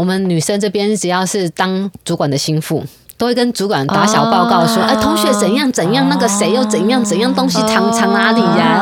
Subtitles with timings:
[0.00, 2.82] 我们女生这边只要是当主管的心腹。
[3.18, 8.80] 都会跟主管打小报告说，哎，同学怎样怎样，那个谁又怎样怎样，东西藏藏哪里呀？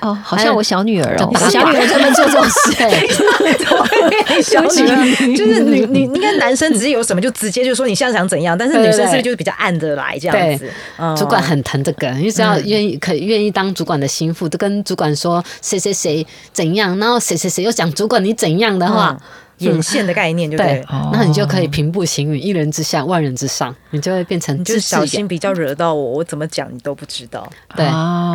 [0.00, 2.72] 哦，好像我小女儿哦，小女儿专门做这种事。
[4.42, 10.70] 小女儿就是女女，应该男生直接有什么就直接就说你现在想怎样，但是女生是不是就是比较暗着来这样子？
[11.14, 19.14] 主管很疼这个，你只要愿意可愿意当主管的心腹，都跟主管说谁谁谁怎样，然后谁谁谁又讲主管你怎样的话。
[19.58, 24.62] 眼线的概念，就对，那你就可以平步行云，一人之下，万人之上，你就会变成。
[24.64, 27.48] 就小心，比较惹到我，我怎么讲你都不知道。
[27.74, 27.86] 对，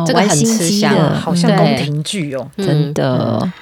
[0.06, 3.52] 这个很吃香，好像宫廷剧哦，真的。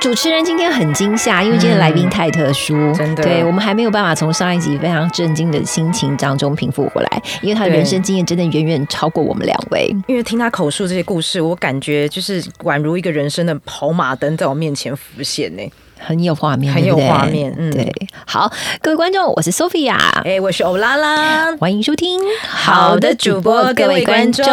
[0.00, 9.94] 主持人今天很惊吓，因为今天来宾太特殊，真的，对我们还没有办法从上一集非常震惊的心情当中平复回来，因为他的人生经验真的远远超过我们两位。
[10.06, 15.62] 因为听他口述这些故事，我感觉就是宛如一个人生的跑马灯在我面前浮现呢。
[16.02, 17.92] 很有画面，很有画面，嗯，对。
[18.26, 24.44] 好，各位观众，我是 Sophia，哎，我是欧拉拉，欢迎收听好的主播，各位观众。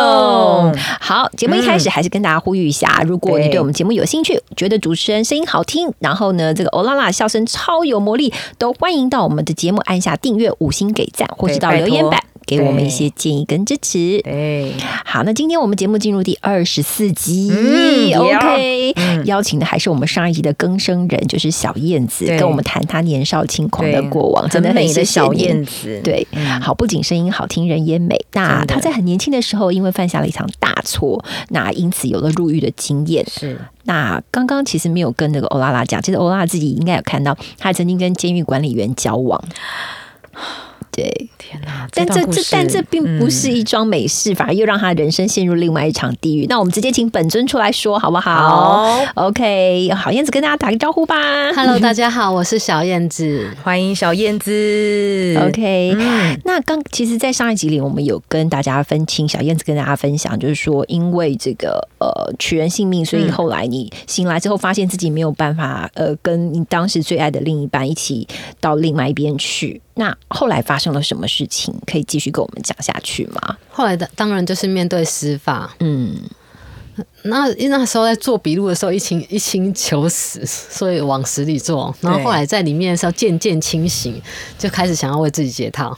[1.00, 12.22] 好，节目一开始还是跟大家呼吁一下，如果你对我们节目有兴趣，觉得主持人声音好听，然后呢，这个欧拉拉笑声超有魔力，都欢迎到我们的节目按下订阅、五星给赞，或是到留言板。
[12.48, 14.22] 给我们一些建议跟支持。
[14.24, 14.74] 对，
[15.06, 17.52] 好，那今天我们节目进入第二十四集
[18.16, 18.96] ，OK，
[19.26, 26.02] 邀请的还是我们上一集的更生人，就是小燕子，跟我们谈她年少轻狂的过往，真的美的小燕子。
[26.04, 26.26] 对，
[26.62, 28.18] 好，不仅声音好听，人也美。
[28.32, 33.26] 那她在很年轻的时候，因为犯下了一场大错，那因此有了入狱的经验。
[33.30, 39.44] 是，那刚刚其实没有跟那个欧拉拉讲，其实欧拉拉自己应该有看到，她曾经跟监狱管理员交往。
[40.98, 41.88] 对，天哪！
[41.94, 46.48] 但这这但这并不是一桩美事，反而又让他人生陷入另外一场地狱。
[46.48, 51.54] 那我们直接请本尊出来说好不好？OK，好燕子跟大家打个招呼吧。
[51.54, 55.40] Hello，大家好，我是小燕子， 欢迎小燕子。
[55.40, 55.96] OK，
[56.44, 68.28] 那刚其实，在上一集里，我们有跟大家分清，小燕子跟大家分享，就是说，因为这个呃取人性命，所以后来你醒来之后，发现自己没有办法呃跟你当时最爱的另一半一起
[68.60, 69.80] 到另外一边去。
[70.00, 71.74] 那后来发生了什么事情？
[71.88, 73.58] 可以继续跟我们讲下去吗？
[73.72, 76.16] 后来的当然就是面对司法，嗯，
[77.24, 81.94] 那那时候在做笔录的时候，一心一心求死，所以往死里做。
[82.00, 84.22] 然后后来在里面的时候渐渐清醒，
[84.58, 85.98] 就开始想要为自己解套。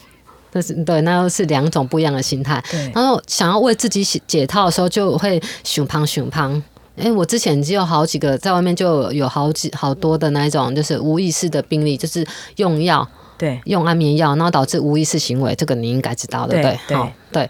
[0.49, 2.63] 但是对，那又是两种不一样的心态。
[2.93, 6.63] 然后想要为自己解解套的时候，就会熊胖熊胖。
[6.95, 13.07] 哎，我之前就有好几个在外面就有好几好多的那一种，就是无意识的病例，就是用药。
[13.39, 16.95] 对，用安眠药，然后导致无意识行为，这个你应该知道的，对对？
[16.95, 17.49] 好，对。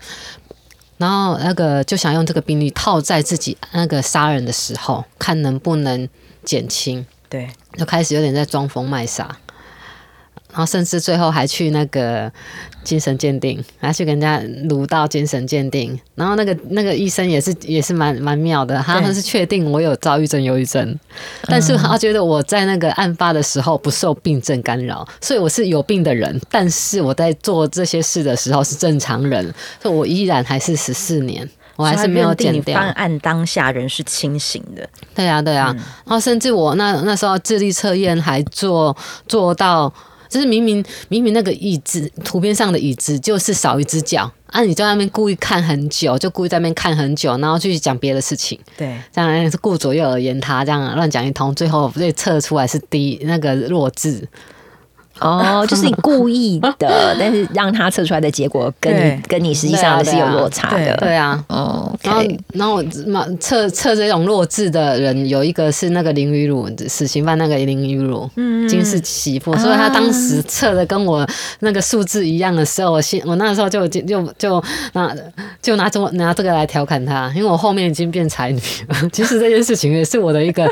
[0.97, 6.07] 然后那个就想用这个病例套在自己那个杀人的时候，看能不能
[6.43, 7.05] 减轻。
[7.27, 9.37] 对，就开始有点在装疯卖傻。
[10.59, 12.29] 然后甚至最后还去那个
[12.83, 15.97] 精神鉴定，还去跟人家撸到精神鉴定。
[16.15, 20.99] 然后那个那个医生也是也是蛮蛮妙的，他们是确定我有躁郁症、忧郁症，
[21.43, 26.37] 但是他觉得我在那个案发的时候不受病症干扰，所以我是有病的人。
[26.49, 29.41] 但是我在做这些事的时候是正常人，
[29.81, 32.77] 所以我依然还是十四年，我还是没有减掉。
[32.77, 35.73] 犯案当下人是清醒的，对呀对呀。
[36.03, 39.93] 然后甚至我那那时候智力测验还做做到。
[40.29, 44.61] 就是明明明明那个椅子图片上的椅子就是少一只脚啊！
[44.61, 48.57] 你在那边故意看很久，就故意在那边看很久，然后继续讲别的事情。
[48.77, 54.27] 对，这样是顾左右而言他，这样乱讲一通，最后被测出来是低那个弱智。
[55.19, 60.95] 哦，就是你故意的， 但是让他测出来的结果跟你跟你实际上是有落差的。
[60.97, 71.27] 对啊，哦，然后然后测测这种弱智的人，有一个是那个林雨茹，死刑犯那个林雨茹，嗯，金氏媳妇，所以他当时测的跟我
[71.59, 74.63] 那个数字一样的时候，我心我那时候就就就就
[74.93, 75.13] 拿
[75.61, 78.95] 就拿这拿这个来调侃他，因为我后面已经变才女了。
[79.11, 80.69] 其实这件事情也是我的一个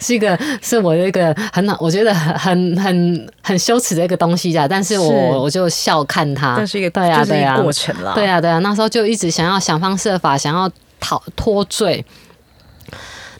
[0.00, 3.89] 是一个是我的一个很好，我觉得很很很羞耻。
[3.94, 7.60] 这个东西的，但是我我就笑看他，这是一个对啊对啊。
[7.60, 12.04] 过程了，对啊对啊，那时候就一直想要想方设法想要逃脱罪，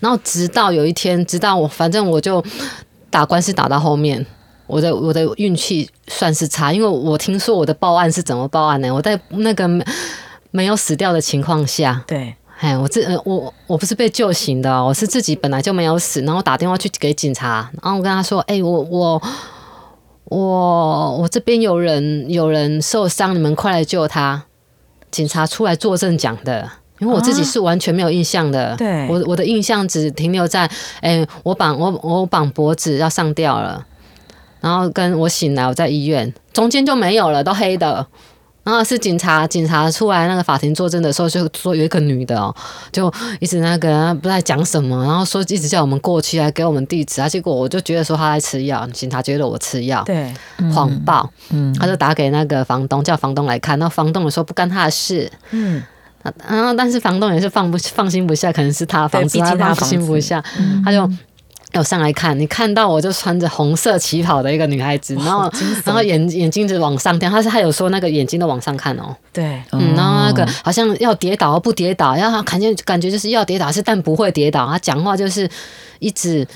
[0.01, 2.45] 然后直到有一天，直到我反正我就
[3.09, 4.25] 打官司打到后面，
[4.67, 8.93] 我的我的运气算是差，因为我听说我的报案是怎么报案呢？
[8.93, 9.69] 我在那个
[10.51, 19.23] 没有死掉的情况下，对，哎，我这我我不是被救醒的，我是自己本来就没有死，然后打电话去给警察，然后我跟他说，哎，我我。
[20.31, 24.45] 我我这边有人有人受伤，你们快来救他！
[25.11, 28.77] 警察出来作证讲的，因为我自己是完全没有印象的。
[28.77, 33.85] 对我我的印象只停留在，哎、我绑我我绑脖子要上吊了，
[34.61, 38.07] 然后跟我醒来我在医院，中间就没有了，都黑的。
[38.63, 42.55] 然后是警察，警察出来那个法庭作证的时候，就说有一个女的哦，
[42.93, 47.29] 就一直那个不知道讲什么，然后说一直叫我们过去，啊给我们地址啊。
[47.29, 50.33] 结果我就觉得说她在吃药，警察觉得我吃药，对，
[50.75, 51.29] 谎报，
[51.79, 53.79] 他就打给那个房东，叫房东来看。
[53.79, 55.83] 那房东也说不干他的事，嗯，
[56.47, 60.45] 然后但是房东也是放不放心不下，可能是他的房子，他放心不下，
[60.85, 61.11] 他就。
[61.73, 65.51] 有上来看，你看到我就穿着红色旗袍的一个女孩子，然后
[65.85, 75.49] 然后眼眼睛就往上掉，她是她有说那个眼睛都往上看哦，对，嗯，然后那个好像要跌倒不跌倒，然后感觉感觉就是要跌倒是但不会跌倒，她讲话就是
[76.01, 76.47] 一直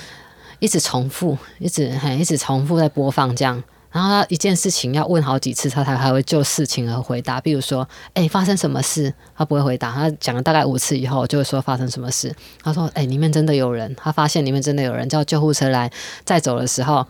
[0.58, 3.62] 一直重复，一直还一直重复在播放这样。
[3.94, 7.40] 然后他一件事情要问好几次，他才还会就事情而回答。
[7.40, 9.14] 比如说，哎、发生什么事？
[9.36, 9.92] 他不会回答。
[9.92, 12.34] 他讲了大概五次以后，就会说发生什么事。
[12.60, 13.94] 他说，哎、里面真的有人。
[13.94, 15.88] 他发现里面真的有人，叫救护车来
[16.24, 17.06] 再走的时候，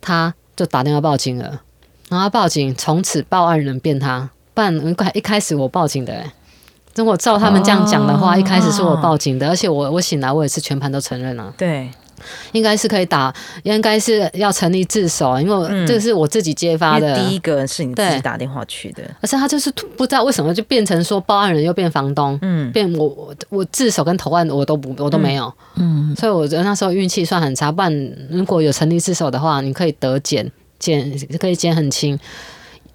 [0.00, 1.60] 他就打电话报警了。
[2.08, 4.30] 然后他报警，从此报案人变他。
[4.54, 6.32] 不然一开一开始我报警的、欸，
[6.94, 11.90] 如果照他们这样讲的话，哦一开始是我报警的，而且我我醒来我也是全盘都承认了、对，
[12.52, 17.14] 应该是可以打，应该是要成立自首，因为这是我自己揭发的。
[17.14, 27.70] 为第一个是你自己打电话去的，可是他就是不知道为什么就变成说报案人又变房东，嗯，变我我我自首跟投案我都不我都没有，嗯，所以我觉得那时候运气算很差。
[27.70, 32.18] 不然如果有成立自首的话，你可以得减减可以减很轻，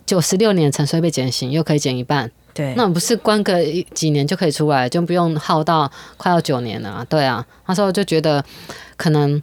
[0.06, 8.44] 九十六年沉睡被减刑，又可以减一半，对，那不是关个一几年就可以出来，就不用耗到快要九年了啊、对啊，那时候就觉得
[8.98, 9.42] 可能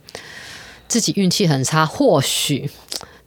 [0.88, 2.70] 自己运气很差，或许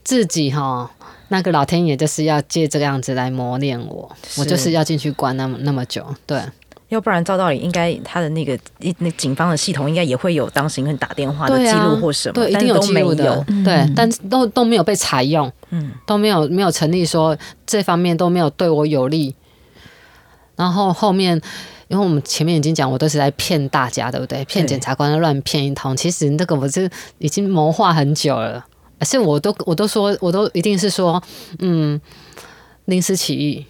[0.04, 0.92] 自己哈。
[1.32, 6.42] 那个老天爷就是要借这个样子来磨练我，我就是要进去关那么那么久，对，
[6.88, 13.26] 要不然照道理应该他的那个一那警方的系统应该也会有当时你打电话的记录或什么，对，一但是都没定有记录的。
[13.26, 17.38] 有，，对，但都都没有被采用，嗯，都没有没有成立说
[17.68, 19.36] 这方面都没有对我有利。
[20.60, 21.42] 然后后面，
[21.88, 24.44] 因为我们前面已经讲，我都是在骗大家，对不对？
[24.44, 25.96] 骗检察官乱骗一通。
[25.96, 28.66] 其实那个我是已经谋划很久了，
[29.00, 31.24] 而且我都我都说，我都一定是说，
[31.60, 32.00] 嗯，
[32.86, 33.66] 临时起意。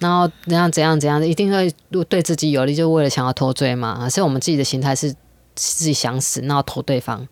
[0.00, 1.72] 然后怎样怎样怎样，一定会
[2.08, 4.00] 对自己有利，就为了想要脱罪嘛。
[4.02, 5.12] 而且我们自己的心态是
[5.54, 7.26] 自己想死，然后投对方。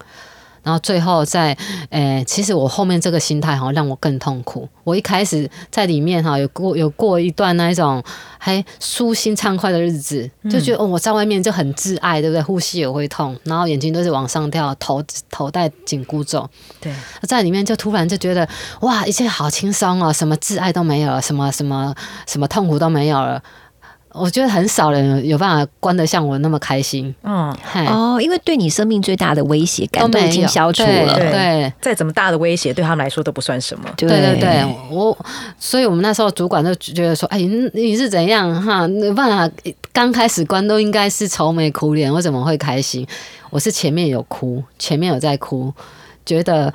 [0.62, 1.56] 然后最后在，
[1.91, 4.69] 诶、其实我后面这个心态哈，让我更痛苦。
[4.85, 8.03] 我一开始在里面哈，有过有过一段那一种
[8.38, 12.43] 还舒心畅快的日子，就觉得、哦，我在外面就很自爱，对不对？
[12.43, 16.49] 呼吸也会痛，然后眼睛都是往上跳，头头戴紧箍咒，
[16.81, 16.93] 对，
[17.23, 18.49] 在里面就突然就觉得
[18.81, 21.94] 哇，一切好轻松哦，什么自爱都没有了，什么什么
[22.26, 23.43] 什么痛苦都没有了。
[24.14, 31.31] 我觉得很少人有办法关得像我那么开心，嗯，嗨，哦，因为对你生命最大的威胁感都已经消除了，对。
[31.31, 31.73] 对。
[31.81, 34.09] 再怎么大的威胁对他们来说都不算什么，对。
[34.09, 35.17] 对对对，我，
[35.59, 38.55] 所以我们那时候主管就觉得说，哎，你你是怎样？
[38.62, 38.87] 哈？
[38.87, 39.55] 没办法，
[39.93, 43.06] 刚开始关都应该是愁眉苦脸，我怎么会开心？
[43.50, 45.73] 我是前面有哭，前面有在哭，
[46.25, 46.73] 觉得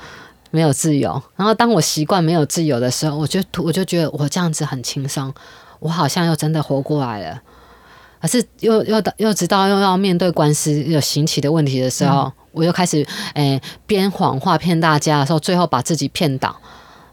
[0.52, 1.22] 没有自由。
[1.36, 5.34] 然后当我习惯没有自由的时候，我就我就觉得我这样子很轻松，
[5.80, 7.42] 我好像又真的活过来了。
[8.20, 13.06] 可是又又又直到又要面对官司有刑期的问题的时候，我又开始
[13.36, 16.56] 诶编谎话骗大家的时候，最后把自己骗倒。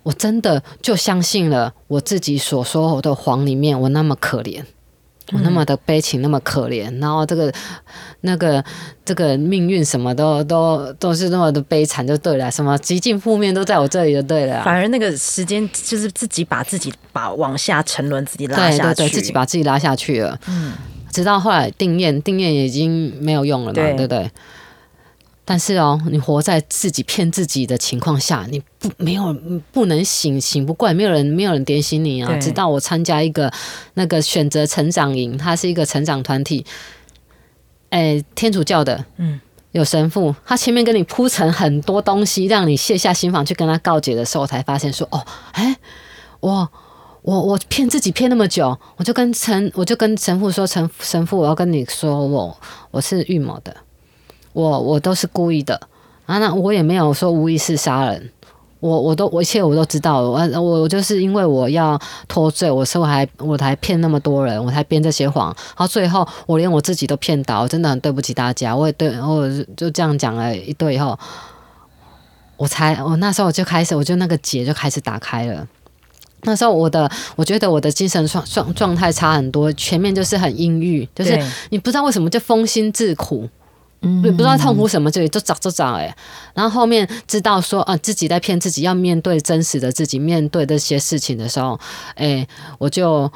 [0.03, 4.63] 我真的就相信了我自己所说的谎里面，我那么可怜，
[5.33, 7.51] 我那么的悲情，那么可怜，然后这个
[8.21, 8.63] 那个
[9.05, 14.65] 这个命运什么都都都是那么的悲惨，就对了，什么极尽负面都在我这里就对了啊。
[14.65, 20.39] 反而那个时间就是自己把自己把往下沉沦，自己拉下去，对对，自己把自己拉下去了。
[20.47, 20.73] 嗯，
[21.11, 24.31] 直到后来定验，定验已经没有用了嘛，对对不对？
[25.45, 29.37] 但是哦，你活在自己骗自己的情况下，你不没有
[29.73, 32.37] 不能醒醒不过来，没有人没有人点醒你啊！
[32.39, 33.53] 直到我参加一个
[33.95, 36.65] 那个选择成长营，它是一个成长团体，
[37.91, 39.41] 哎，天主教的，嗯，
[39.73, 45.77] 有神父，他前面跟你铺陈很多东西，让你卸下心防去跟他告解的时候，我才发现说，哦，哎，
[46.41, 46.69] 我。
[47.25, 52.55] 我我骗自己骗那么久，我就跟陈我就跟神父说，神神父，我要跟你说，我
[52.91, 53.75] 我是预谋的，
[54.55, 55.79] 我我都是故意的。
[56.25, 58.31] 啊，那我也没有说无意识杀人，
[58.81, 69.47] 我我都我一切我都知道，我我我就是因为我要脱罪，我所以我还我才骗那么多人，我才编这些谎，然后最后我连我自己都骗倒，我真的很对不起大家，我也对我
[69.77, 71.19] 就这样讲了一堆以后，
[72.57, 75.69] 我才我那时候就开始我就那个结就开始打开了。
[76.47, 83.51] 那时候我的，我觉得我的精神状状状态差很多，前面就是很阴郁，就是你不知道为什么就封心自苦，嗯
[84.23, 86.15] 也不知道痛苦什么，就就找就找哎，
[86.55, 91.79] 然后后面知道说啊自己在骗自己，要面对真实的自己，面对这些事情的时候，
[92.17, 92.47] 哎，
[92.79, 93.31] 我就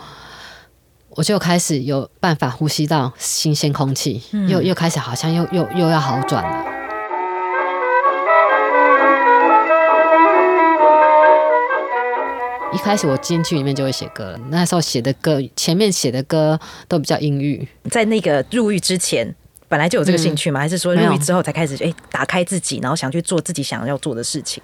[1.10, 6.64] 我就开始有办法呼吸到新鲜空气，又又开始好像又又又要好转了。
[12.70, 19.34] 一开始我进去里面就会写歌了，那时候写的歌，前面写的歌都比较阴郁，在那个入狱之前。
[19.68, 20.58] 本来就有这个兴趣吗？
[20.58, 24.62] 还是说入狱之后才开始哎、打开自己，然后想去做自己想要做的事情？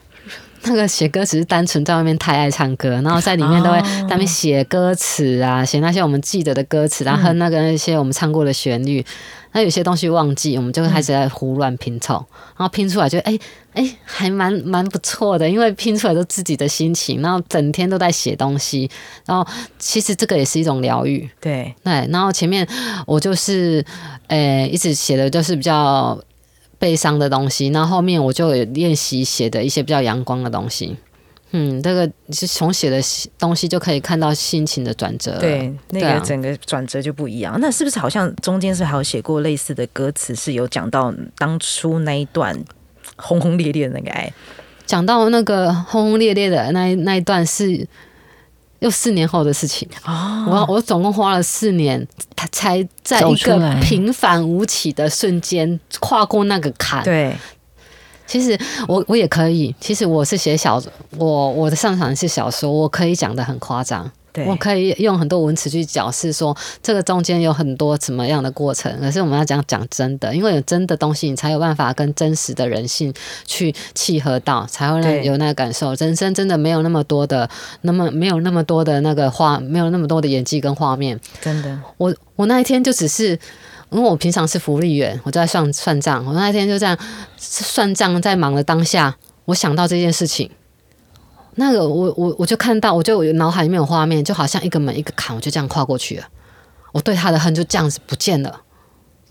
[0.62, 9.04] 那个写歌只是单纯在外面太爱唱歌，然后在里面都会哦在那边写歌词啊，写那些我们记得的歌词，然后哼那个那些我们唱过的旋律。
[9.54, 12.14] 那有些东西忘记，我们就会开始在胡乱拼凑，
[12.56, 13.38] 然后拼出来就哎
[13.73, 18.90] 哎还蛮蛮不错的，因为拼出来都自己的心情，然后整天都在写东西，
[19.25, 19.46] 然后
[19.78, 21.30] 其实这个也是一种疗愈。
[21.40, 22.68] 对，对，然后前面
[23.06, 23.84] 我就是，
[24.26, 26.20] 呃，一直写的就是比较
[26.80, 30.96] 悲伤的东西，然后后面我就有练习写的一些比较阳光的东西。
[31.56, 33.00] 嗯，这个是从写的
[33.38, 35.38] 东西就可以看到心情的转折了。
[35.38, 37.56] 对，那个整个转折就不一样。
[37.61, 42.58] 那是不是好像中间是还有写过类似的歌词，是有讲到当初那一段
[43.14, 44.32] 轰轰烈烈的那个爱？
[44.84, 47.87] 讲到那个轰轰烈烈的那一那一段是
[48.80, 49.88] 又四年后的事情。
[50.04, 57.04] 哦，我我总共花了四年，他才在一个平凡无奇的瞬间跨过那个坎。
[57.04, 57.34] 对，
[58.26, 60.83] 其实我我也可以，其实我是写小，
[61.16, 68.90] 我我的擅长是小说，我可以讲的很夸张，对，我可以用很多文词去表示说这个中间有很多怎么样的过程。
[69.00, 73.12] 可是我们要讲讲真的，因为有真的东西，你才有办法跟真实的人性
[73.47, 75.95] 去契合到，才会让你有那个感受。
[75.95, 77.49] 人生真的没有那么多的，
[77.83, 81.21] 那么没有那么多的那个画，没有那么多的演技跟画面。
[81.40, 83.38] 真的，我我那一天就只是，
[83.91, 86.25] 因为我平常是福利员，我在算算账。
[86.25, 86.99] 我那一天就这样
[87.37, 90.50] 算账，在忙的当下，我想到这件事情，
[91.55, 96.25] 那个我我我就看到，我就我脑海里面有画面，就好像一个门一个坎，我就这样跨过去了。
[96.93, 98.62] 我对他的恨就这样子不见了，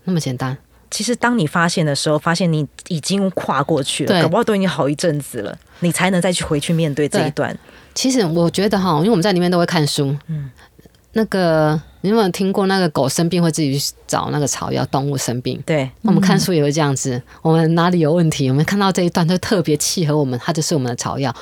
[0.04, 0.56] 那么简单。
[0.90, 7.58] 其实当你发现的时候，发现你已经跨过去了，对搞不好都已经好一阵子了，你才能再去回去面对这一段。
[7.94, 10.50] 其实我觉得哈，因为我们在里面都会看书，嗯，
[11.16, 14.84] 那个你有没有听过那个狗生病会自己去找那个草药？
[14.86, 21.34] 动物生病，对，我们看书也会这样子，我们哪里有问题，我们看到这一段就特别契合我们，它就是我们的草药，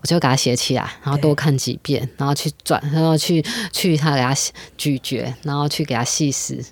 [0.00, 4.34] 我就给它写起来，然后多看几遍，然后去转，然后去去它给它
[4.78, 6.64] 咀嚼，然后去给它细食。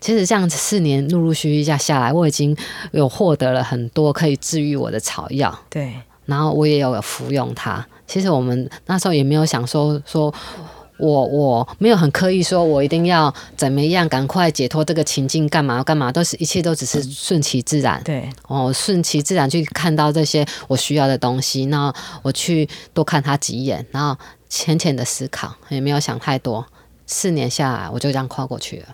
[0.00, 2.56] 其实这样子四年陆陆续续下下来，我已经
[2.92, 5.94] 有获得了很多可以治愈我的草药，对，
[6.26, 7.84] 然后我也有服用它。
[8.06, 10.32] 其实我们那时候也没有想说说。
[10.98, 18.02] 我我没有很刻意说，我一定要怎么样，赶快解脱这个情境，干嘛干嘛，都是一切都只是顺其自然。
[18.04, 26.66] 对，哦，顺其自然去看到这些我需要的东西，那我去多看他几眼，然后浅浅的思考，也没有想太多。
[27.06, 28.88] 四年下来，我就这样跨过去了。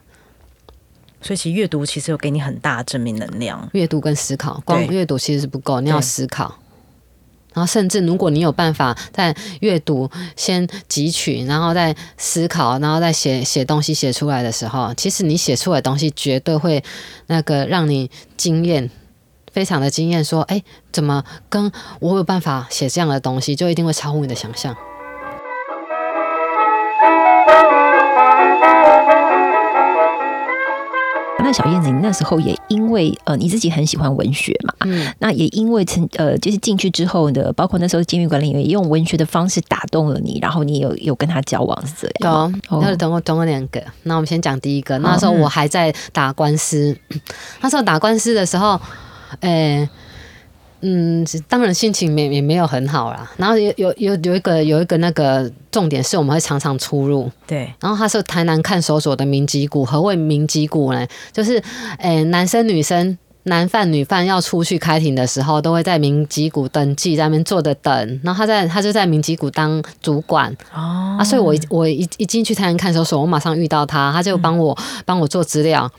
[1.20, 3.66] 所以其实阅读其实有给你很大的正面能量。
[3.73, 6.54] 阅读跟思考，光阅读其实是不够，你要思考。
[7.54, 16.82] 然后，甚至如果你有办法在阅读先汲取，然后再思考，然后再写写东西写出来的时候，其实你写出来的东西绝对会
[17.28, 18.90] 那个让你惊艳，
[19.52, 20.25] 非常的惊艳。
[20.25, 21.70] 说，哎，怎么跟
[22.00, 24.76] 我有办法写这样的东西，就一定会超乎你的想象。
[31.45, 43.83] 那小燕子，你那时候也因为呃你自己很喜欢文学嘛，嗯，那也因为曾呃就是进去之后的，包括那时候监狱管理员也用文学的方式打动了你，然后你有有跟他交往是这样吗？，哦那等我等我两个。
[44.05, 46.97] 那我们先讲第一个，那时候我还在打官司，
[47.61, 48.81] 那时候打官司的时候，
[49.41, 49.87] 诶、
[50.87, 53.31] 嗯，当然心情也也没有很好啦。
[53.38, 61.07] 然后有有有有一个有一个那个重点是我们会常常出入，对，然后他是台南看守所的民籍股，何谓民籍股呢？
[61.33, 61.62] 就是
[61.99, 63.17] 诶、男生女生。
[63.47, 68.21] 男犯女犯要出去开庭的时候，都会在民籍股登记，在那边坐着等。
[68.25, 74.75] 然后他在他就在民籍股当主管，哦啊，所以我一我一一进去台南看守所，我马上遇到他，他就帮我
[75.05, 75.93] 帮我做资料。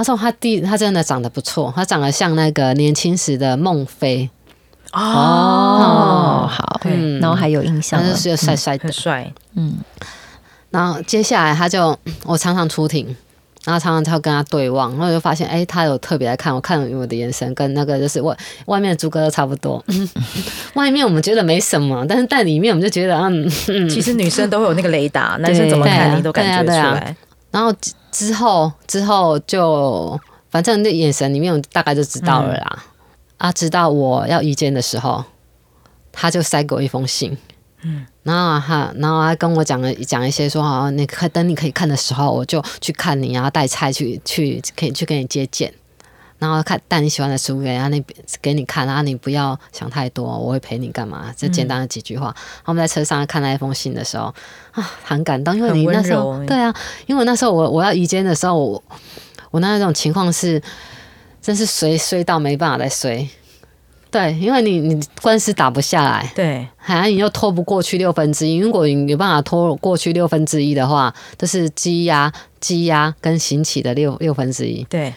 [0.00, 4.30] 他说他弟他真的长得不错，他长得像那个年轻时的孟非，
[4.94, 8.90] 哦，好，嗯然后还有印象他就是帅帅的。
[8.90, 9.74] 帅，嗯，
[10.70, 13.14] 然后接下来他就我常常出庭，
[13.66, 19.84] 然后常常他跟他对望，然后就发现，哎，他有特别来看我，看我的眼神跟那个就是外外面的猪哥都差不多。
[20.72, 27.14] 外面我们觉得没什么，但是在里面我们就觉得，嗯，其实女生都会有那个雷达，男生怎么看你都感觉出来。
[27.50, 27.74] 然后
[28.10, 30.18] 之后之后就，
[30.50, 32.84] 反正那眼神里面我大概就知道了啦。
[33.38, 35.24] 啊，直到我要遇见的时候，
[36.12, 37.36] 他就塞给我一封信。
[37.82, 45.72] 嗯，然后他，然后他跟我讲了讲一些，说好，你可等你可以看的时候，我就去看你，然后带菜去去，可以去跟你接见，
[46.40, 51.32] 然后看带你喜欢的书给他那边给你看，然后你不要想太多，我会陪你干嘛？
[51.36, 52.34] 这简单的几句话。
[52.64, 54.34] 我们在车上看那一封信的时候
[54.72, 56.74] 啊，很感动，因为你那时候对啊，
[57.06, 58.82] 因为那时候我我要移监的时候，我
[59.50, 60.60] 我那种情况是
[61.40, 63.28] 真是衰衰到没办法再衰。
[64.10, 68.56] 对，因为你你官司打不下来，对，好像你又拖不过去六分之一。
[68.56, 74.82] 如果你有办法拖过去六分之一的话，这是羁押、羁押跟行起的六六分之一。
[74.90, 75.14] 对，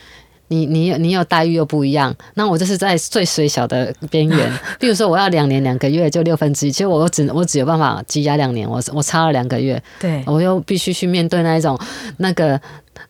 [0.54, 4.54] 你你你有待遇又不一样，那我就是在最水小的边缘。
[4.80, 11.80] 比如说我要两年两个月就六分之一，其实我只我只有办法积压两年，我我差了两个月，对我又必须去面对那一种
[12.18, 12.60] 那个。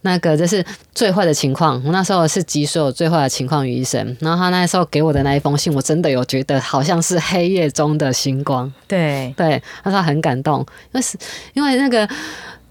[0.05, 4.17] 那个就是最坏的情况，我那时候是集所有最坏的情况于一身。
[4.19, 8.71] 然后他那时候给我的那一封信，我真的有觉得好像是黑夜中的星光。
[8.87, 11.17] 对对，他说很感动，因为是
[11.53, 12.07] 因为那个，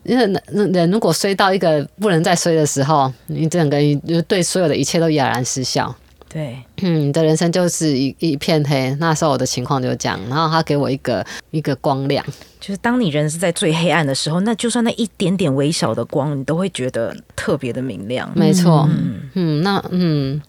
[0.05, 0.27] 因为
[0.73, 5.95] 人如果衰到一个不能再衰的时候，你整个就对所有的一切都哑然失笑。
[6.29, 8.91] 对，嗯，你的人生就是一一片黑。
[8.99, 12.25] 那时候我的情况就这样，然后他给我一个一个光亮，
[12.59, 18.31] 就是当你人是在最黑暗的时候，那就算那一点点微小的光，你都会觉得特别的明亮。
[18.35, 18.89] 没错，
[19.35, 20.41] 嗯，那嗯，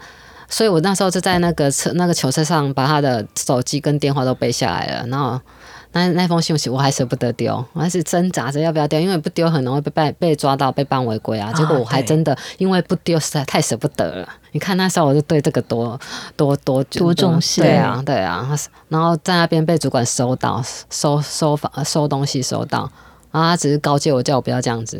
[0.47, 5.39] 所以我那时候就在那个车那个球车上，把他的手机跟电话都背下来了，然后。
[5.93, 11.53] 那那封信息我还舍不得丢，我还是挣扎着要不要丢，因为不丢很容易被被被抓到被办违规啊。
[11.53, 14.27] 结果我还真的因为不丢实在太舍不得了。
[14.51, 15.99] 你看那时候我就对这个多
[16.35, 18.55] 多多多重视，对啊对啊。
[18.89, 22.91] 然后在那边被主管收到收收房收东西收到，
[23.31, 24.97] 然后他只是告诫我叫我不要这样子。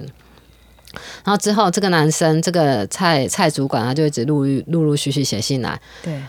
[1.23, 6.21] 然后之后这个男生这个蔡蔡主管他就一直陆陆陆续续写信来，对。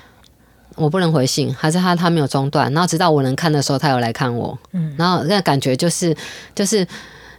[0.77, 6.17] 我不能回信，还是他他没有中断，然后直到我能看的时候，他有来看我，嗯，然后那感觉就是
[6.55, 6.87] 就是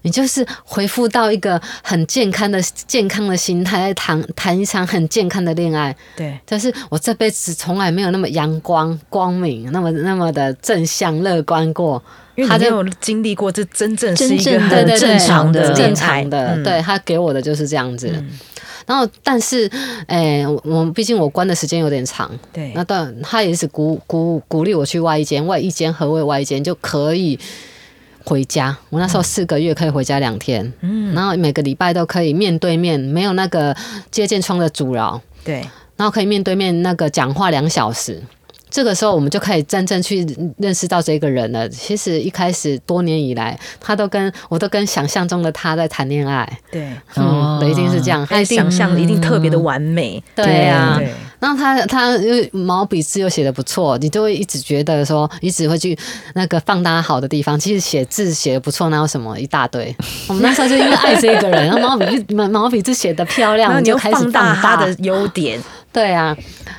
[0.03, 12.01] 你就是回复到一个很健康的健康的心态，谈谈一场很健康的恋爱，对，就是我这辈子从来没有那么阳光光明，那么那么的正向乐观过，
[12.35, 18.23] 因为没有经历过，这真正是一个很正常的正常的，对他给我的就是这样子。
[18.85, 19.69] 然后，但是，
[20.07, 22.71] 诶，我毕竟我关的时间有点长，对。
[22.75, 27.39] 那当然，他也是鼓鼓鼓励我去外一间，外一间何谓外一间就可以
[28.23, 28.77] 回家。
[28.89, 33.75] 我那时候四个月可以回家两天，嗯，然后每个礼拜都可以面对面，没有那个
[34.11, 35.65] 接见窗的阻扰，对。
[35.97, 38.21] 然后可以面对面那个讲话两小时。
[38.75, 41.69] 这个时候，我们就可以真正去认识到这个人了。
[41.69, 46.45] 其实一开始多年以来，他都跟我都跟想象中的他在谈恋爱。
[46.69, 46.85] 对，
[47.15, 48.27] 嗯，一定是这样。
[48.29, 50.21] 他想象一定特别的完美。
[50.35, 51.01] 对呀，
[51.39, 55.97] 然后他他因为毛笔字又写的不错，你就会一直觉得说，你只会去
[56.33, 57.57] 那个放大好的地方。
[57.57, 59.95] 其实写字写的不错，那有什么一大堆？
[60.27, 65.57] 我们那时候就因为爱这个人，然后毛笔毛毛笔字写的漂亮，你就开始放大他的优点。
[65.95, 66.35] 对啊，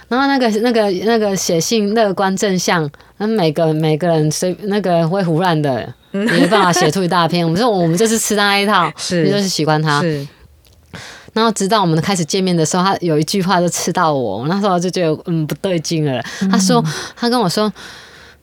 [0.09, 7.43] 然后那个那个那个写信乐观正向，那每个每个人随那个会胡乱的，没办法写出一大篇。
[7.47, 10.03] 我们说我们就是吃他那一套，是就是喜欢他。
[10.03, 10.29] 是，
[11.33, 16.23] 然后直到我们开始见面的时候，他有一句话就刺到我，我那时候就觉得嗯不对劲了。
[16.51, 16.85] 他说
[17.17, 17.73] 他跟我说，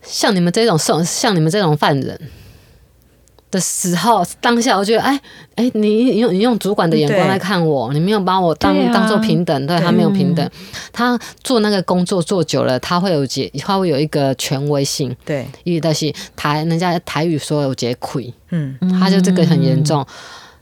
[0.01, 2.19] 像你们这种受像你们这种犯人。
[3.53, 5.21] 的时候，当下我觉得，哎
[5.53, 10.49] 哎，你用你用主管的眼光来看我，你没有把我当当做平等，对他没有平等。
[10.91, 20.03] 他做那个工作做久了，他会有结，他会有一个权威性，对，因为但是台人家台语说有结亏，嗯，他就这个很严重。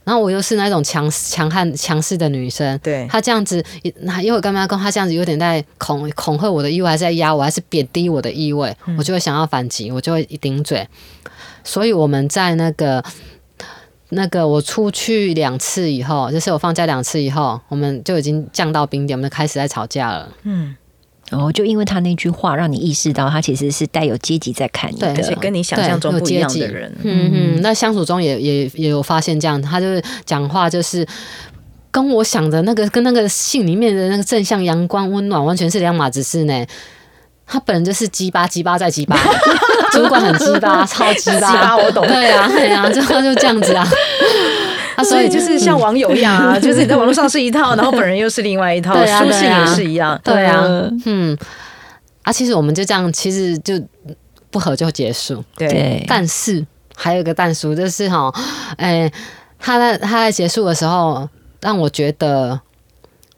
[0.04, 3.64] 然后我又是那种强强悍强势的女生，对，他这样子，
[4.00, 10.86] 那因为干嘛跟他这样子有点在恐恐吓我的意味，还是在压我，还是贬低我的意味，我就会想要反击，我就会顶嘴。
[11.64, 13.02] 所以我们在那个
[14.10, 20.28] 那个我出去两次以后，就是我放假两次以后，我们就已经降到冰点，我们就开始在吵架了。
[20.42, 20.76] 嗯，
[21.30, 26.94] 然后就因为他那句话，让你意识到他其实是带有阶级在看你的，而且跟你想象中不一样的人。
[27.02, 31.06] 嗯嗯，那相处中也也也有发现这样，他就是讲话就是
[31.90, 36.66] 跟我想的那个跟那个信里面的那个正向、阳光、温暖完全是两码子事呢。
[37.52, 39.14] 他本人就是鸡巴鸡巴再鸡巴，
[39.92, 42.06] 主管很鸡巴， 超鸡巴，我懂。
[42.06, 43.86] 对啊，对啊，最后就这样子啊。
[44.96, 50.18] 啊，所以就是像网友一样啊，就是你在网络上是一套，然后本人又是另外一套，书信也是一样。
[50.24, 51.38] 对啊嗯，嗯，
[52.22, 53.74] 啊，其实我们就这样，其实就
[54.50, 55.44] 不合就结束。
[55.54, 58.32] 对对，但是还有一个但书，就是哈，
[58.78, 59.12] 哎、
[59.58, 61.28] 他在他在结束的时候，
[61.60, 62.58] 让我觉得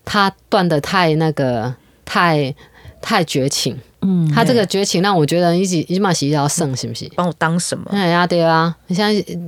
[0.04, 1.74] 他断的太那个
[2.04, 2.54] 太
[3.02, 3.76] 太绝情。
[4.06, 7.10] 嗯，他这个绝情让我觉得一直一马洗要胜，行不行？
[7.16, 7.86] 帮我当什么？
[7.90, 9.38] 哎呀，对啊，你现在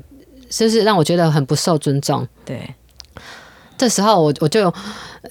[0.49, 2.27] 就是让我觉得很不受尊重。
[2.45, 2.75] 对，
[3.77, 4.73] 这时候我我就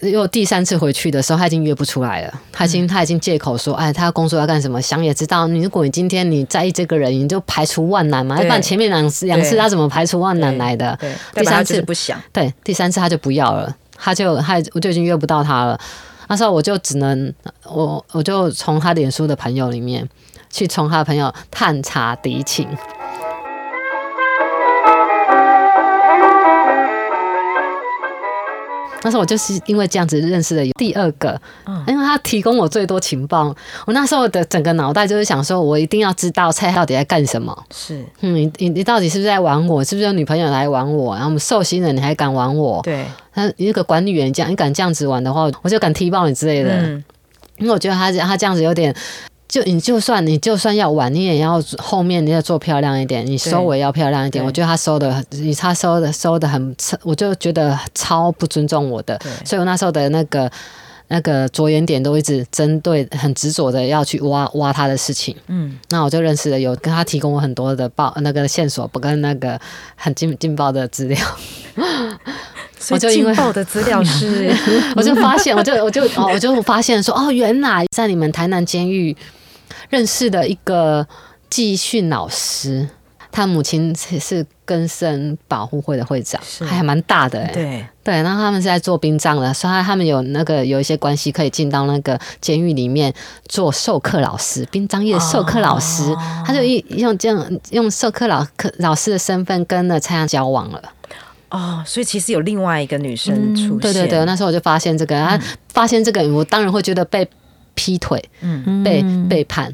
[0.02, 2.42] 又第三次回去的时候，他已经约不出来了。
[2.52, 4.80] 他已经、他已经借口说，哎，他要工作要干什么？
[4.82, 8.36] 想也知道，你如果你今天你在意这个人，你就排除万难嘛。
[8.36, 10.96] 要对不然前面两次两次他怎么排除万难来的？
[11.00, 12.22] 对，第三次不想。
[12.32, 15.80] 对，第三次他就不要了，他就他我就已经约不到他了。
[16.28, 17.34] 那时候我就只能
[17.66, 20.08] 我我就从他脸书的朋友里面
[20.50, 22.68] 去从他的朋友探查敌情。
[29.04, 31.40] 那时候我就是因为这样子认识了第二个，
[31.86, 33.56] 因为他提供我最多情报。
[33.86, 37.56] 我那时候的整个脑袋就是想说，我一定要知道蔡到底在干什么。
[37.72, 39.84] 是，嗯，你你你到底是不是在玩我？
[39.84, 41.14] 是不是有女朋友来玩我？
[41.14, 42.82] 然后我们寿星人你还敢玩我？
[42.82, 46.72] 对，他一个管理员这样，你敢这样子玩的话，我就敢踢爆你之类的。
[46.72, 47.04] 嗯，
[47.60, 48.96] 因为我觉得他他这样子有点，
[49.48, 54.44] 就你就算你就算要玩，你也要后面你要做漂亮一点，你收尾要漂亮一点。
[54.44, 55.24] 我觉得他收的，
[55.60, 60.50] 他收的收的很，我就觉得超不尊重我的，所以我那时候的那个。
[61.08, 65.36] 那个着眼点都一直针对，很执着的要去挖挖他的事情。
[65.46, 69.62] 嗯，那我就认识了有跟他提供我很多的报那个线索，不跟那个
[69.96, 71.20] 很劲劲爆的资料。
[72.92, 74.54] 我就因为劲爆的资料是，
[74.96, 79.16] 我就发现，我就我就哦，我就发现说，哦，原来在你们台南监狱
[79.90, 81.08] 认识的一个
[81.50, 82.88] 技训老师，
[83.32, 93.14] 他母亲是是根生保护会的会长，是还蛮大的哎、对，对，然后他们是在做殡葬的，所以他们有那个有一些关系可以进到那个监狱里面
[93.48, 100.82] 做授课老师，殡葬业的授课老师，哦他就一用这样用授课老课老师的身份跟了蔡阳交往了。
[101.50, 107.28] 哦，所以其实有另外一个女生出现，嗯对对对，那时候我就发现这个，啊，发现这个，我当然会觉得被
[107.74, 109.74] 劈腿、嗯，被背叛。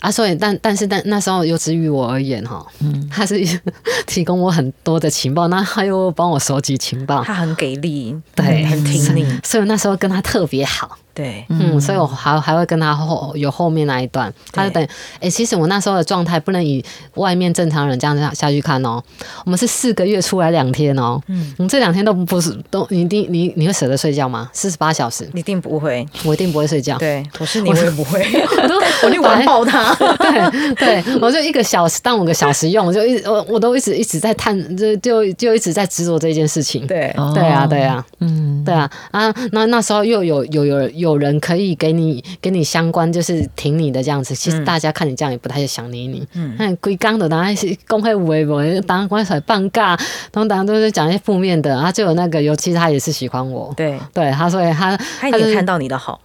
[0.00, 2.64] 啊，所以但但是但那时候，尤其于我而言哈，
[3.10, 3.40] 他是
[4.06, 8.64] 提供我很多的情报，那他又帮我收集情报，他很给力，对。
[8.66, 19.02] 很挺你，所以那时候跟他特别好，对，嗯，所以我还还会跟他后有后面那一段，他就等哎、诶其实我那时候的状态不能以外面正常人这样下下去看哦，
[19.44, 24.48] 我们是四个月出来两天哦，嗯，我们这两天都不是都你一定你你会舍得睡觉吗？
[24.52, 28.24] 四十八小时，一定不会，我一定不会睡觉，对我是你，我也不会，
[28.62, 36.86] 我都 我就玩爆他，对对，我就一个小时当五个小时用，我就一直我我都一直一直在探，就就就一直在执着这件事情。
[36.86, 39.34] 对，哦对啊，对啊，嗯，对啊啊！
[39.50, 44.34] 那那时候又有有有有人可以给你给你相关，就是挺你的这样子。
[44.34, 46.26] 其实大家看你这样也不太想理你。
[46.34, 49.98] 嗯，那规刚的当然是公开无为不为，当然关出来半尬，
[50.30, 51.70] 通常都是讲一些负面的。
[51.70, 56.20] 然后就有那个，尤其是他也是喜欢我，对，对他，所以他他一定看到你的好，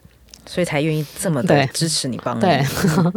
[0.46, 2.66] 所以才愿意这么的对支持你，帮你，对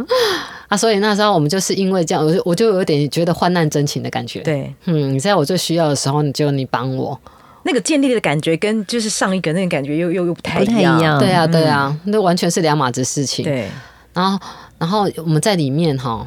[0.67, 7.19] 啊，所以那时候我们就是因为这样，我就我就有点觉得患难真情的感觉。，对，嗯，你在我最需要的时候，你就你帮我。
[7.67, 11.19] 那个建立的感觉跟就是上一个那个感觉又又又不太不太一样。
[11.19, 13.43] 对啊，对啊，那完全是两码子事情。
[13.43, 13.67] 对，
[14.13, 14.39] 然后，
[14.77, 16.25] 然后我们在里面哈，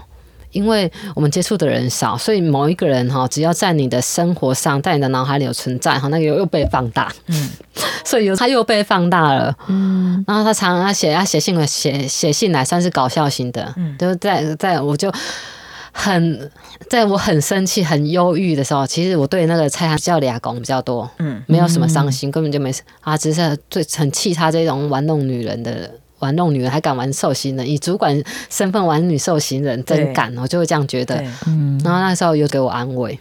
[0.52, 7.50] 因为我们接触的人少，所以某一个人哈，只要在你的生活上，在你的脑海里有存在哈，那个又又被放大，嗯，
[8.04, 15.10] 所以有他又被放大了，嗯，然后他常常他写他写信来写写信来，算是搞笑型的，嗯，就是在在我就。
[15.92, 16.50] 很，
[16.88, 22.82] 在我很生气、很忧郁的时候，其实我对那个蔡汉比较俩拱比较多，嗯，没有什么伤心，根本就没事。
[23.00, 31.16] 啊，只是最很气他这种玩弄女人的，玩弄女人还敢玩受刑人，以主管身份玩女受刑人，真敢，我就会这样觉得。
[31.16, 31.24] 对，
[31.84, 33.18] 然后那时候有给我安慰，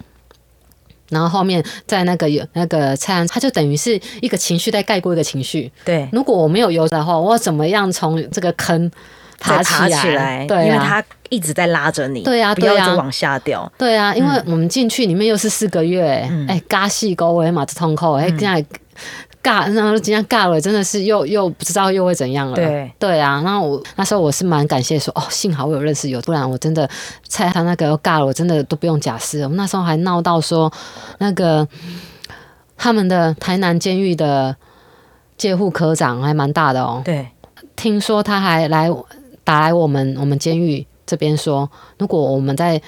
[1.08, 5.70] 然后后面在那个有那个蔡安，他就等于是一个情绪在盖过一个情绪。
[5.84, 8.90] 对，如果我没有油的话，我怎么样从这个坑
[9.40, 12.86] 爬起起来，对啊，因为他一直在拉着你，对啊不要对啊。
[12.86, 18.62] 就往下掉，对啊，因为我们进去里面又是四个月，哎、尬戏勾尾嘛，这痛苦，哎、这样
[19.42, 22.54] 尬，然后今天尬了，真的是又又不知道又会怎样了。
[22.54, 22.92] 对。
[22.98, 26.88] 对啊，然后我那时候我是蛮感谢说，哦，幸好我有认识有，不然我真的
[27.26, 29.42] 猜他那个尬了，我真的都不用假释。
[29.42, 30.70] 我们那时候还闹到说，
[31.18, 31.66] 那个
[32.76, 34.54] 他们的台南监狱的
[35.38, 37.26] 戒护科长还蛮大的哦，对，
[37.76, 38.90] 听说他还来
[39.50, 42.80] 打来我们我们监狱这边说，如果我们在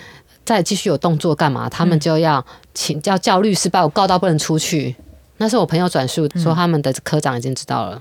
[0.44, 4.94] 再继续有动作干嘛，他们就要请叫叫律师把我告到不能出去。
[5.38, 8.00] 那是我朋友转述说，他们的科长已经知道了。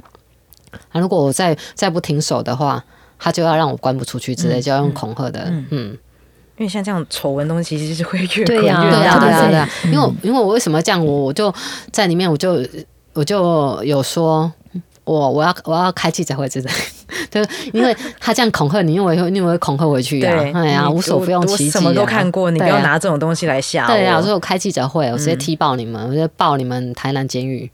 [0.91, 2.85] 啊，如果我再再不停手的话，
[3.17, 5.51] 他就要让我关不出去之类，就要用恐吓的。
[5.71, 5.97] 嗯，
[6.57, 9.69] 因为像这样丑闻东西，其实是会越对呀，对呀，对呀，对呀。
[9.85, 11.51] 因为因为我为什么这样，我我就
[11.91, 12.63] 在里面，我就
[13.13, 14.53] 我就有说。
[15.03, 16.69] 我我要我要开记者会，真的，
[17.29, 17.41] 就
[17.73, 23.87] 因为他这样恐吓你，因为因为恐吓回去呀，哎呀，无所不用其极，什么都看过，你不要拿这种东西来吓我。
[23.87, 27.69] 对呀，所以我开记者会，我直接踢爆你们，我就爆你们台南监狱。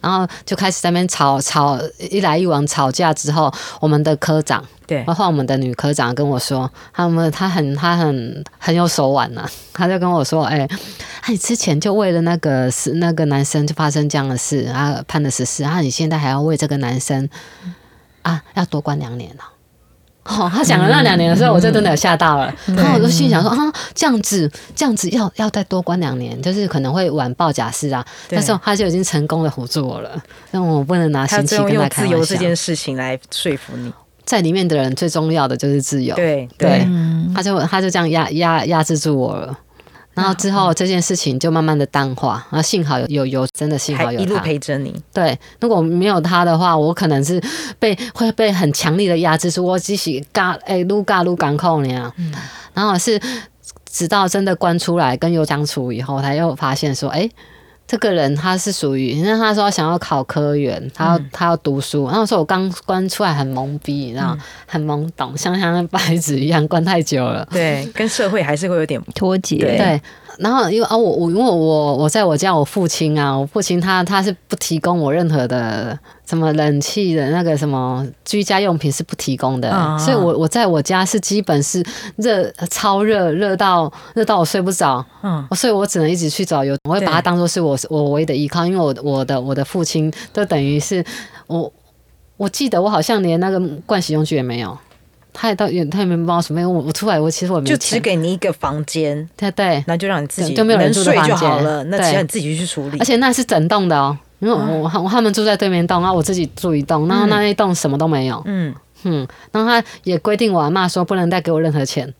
[0.00, 1.80] 然后就开始在那边吵吵，
[2.10, 10.68] 一来一往吵架之后，我们的科长，对，包括我们的女科长跟我说，他们他很他很很有手腕呐，他就跟我说，哎，
[11.26, 17.26] 你之前就为了那个是那个男生就发生这样的事啊，判了十四，啊，你现在还要为这个男生
[18.24, 19.44] 啊，要多关两年了。
[20.24, 22.50] 哦，他讲了那两年的时候，我就真的吓到了。
[22.68, 23.56] 然后我就心想说啊，
[23.94, 28.02] 这样子，这样子要要再多关两年，就是可能会晚报假释啊。
[28.30, 30.10] 但是他就已经成功的唬住我了，
[30.50, 32.24] 那我不能拿心气跟他开玩笑。
[32.24, 33.92] 这件事情来说服你，
[34.24, 36.16] 在里面的人最重要的就是自由。
[36.16, 36.88] 对对，
[37.34, 39.58] 他就他就这样压压压制住我了。
[40.14, 44.94] 然后之后这件事情就慢慢的淡化，然后幸好有有有真的幸好有一路陪着你。
[45.12, 47.42] 对，如果没有他的话，我可能是
[47.78, 52.12] 被会被很强力的压制，住我只是嘎哎撸嘎撸港口那样。
[52.72, 53.20] 然后是
[53.90, 57.28] 直到真的关出来跟尤相处以后，他又发现说，哎，
[57.86, 62.06] 这个人他是属于，因为他说想要考科员，他要他要读书。
[62.06, 67.46] 然后说我刚关出来很懵逼，然后很懵懂，像像白纸一样关太久了。
[67.52, 69.56] 对，跟社会还是会有点脱节。
[69.56, 70.00] 对。
[70.38, 81.84] 然后因为啊，我我因为我我在我家，我父亲啊，我父亲他他是不提供我任何的什么冷气的那个什么居家用品是不提供的，所以我我在我家是基本是
[82.16, 91.04] 热超热热到热到我睡不着，嗯，所以我只能一直去找油，我会把它当做是我我唯一的依靠，因为我我的我的父亲都等于是
[91.46, 91.72] 我
[92.36, 94.76] 我记得我好像连那个盥洗用具也没有。
[95.34, 102.98] 他也到也他也没帮我什么，我我出来我其实我没就只给你一个房间，对对，那就让你自己就没有人睡就好了，那其他你自己去处理。
[102.98, 108.74] 而且那是整栋的哦，因为我我他们住在对面栋，然后我自己住一栋，然后那一栋什么都没有，嗯。
[109.06, 112.10] 嗯，然后他也规定我阿妈说不能再给我任何钱，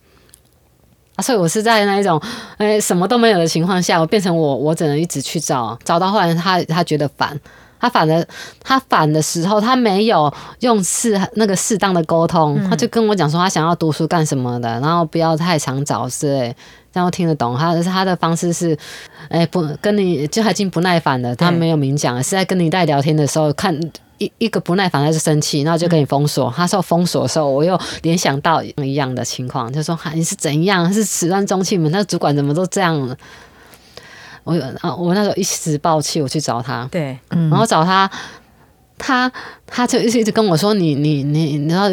[1.15, 2.21] 啊，所以我是在那一种
[2.57, 7.39] 哎什么都没有的情况下，我变成我我只能一直去找，找到后来他他觉得烦。
[7.79, 8.27] 他反的，
[8.63, 16.55] 他反的时候，他没有用适那个适当的沟通，他就跟我讲说他想要读书干什么的，然后不要太常找之类，
[16.93, 17.57] 让我听得懂。
[17.57, 18.75] 他他的方式是，
[19.29, 23.77] 哎，不跟你就已经不耐烦了，他没有明讲，是在跟你在聊天的时候，看
[24.17, 26.51] 一一个不耐烦他就生气，然后就跟你封锁。
[26.55, 31.89] 他说封锁的时候，我又联想到一样的情况，就说哈你是怎样，是始乱终弃吗？
[31.91, 33.15] 那主管怎么都这样？
[34.45, 38.09] 我啊，我那时候一时暴气，我去找他，对，然后找他，
[38.97, 39.29] 他
[39.65, 41.89] 他就一直一直跟我说：“你你你你要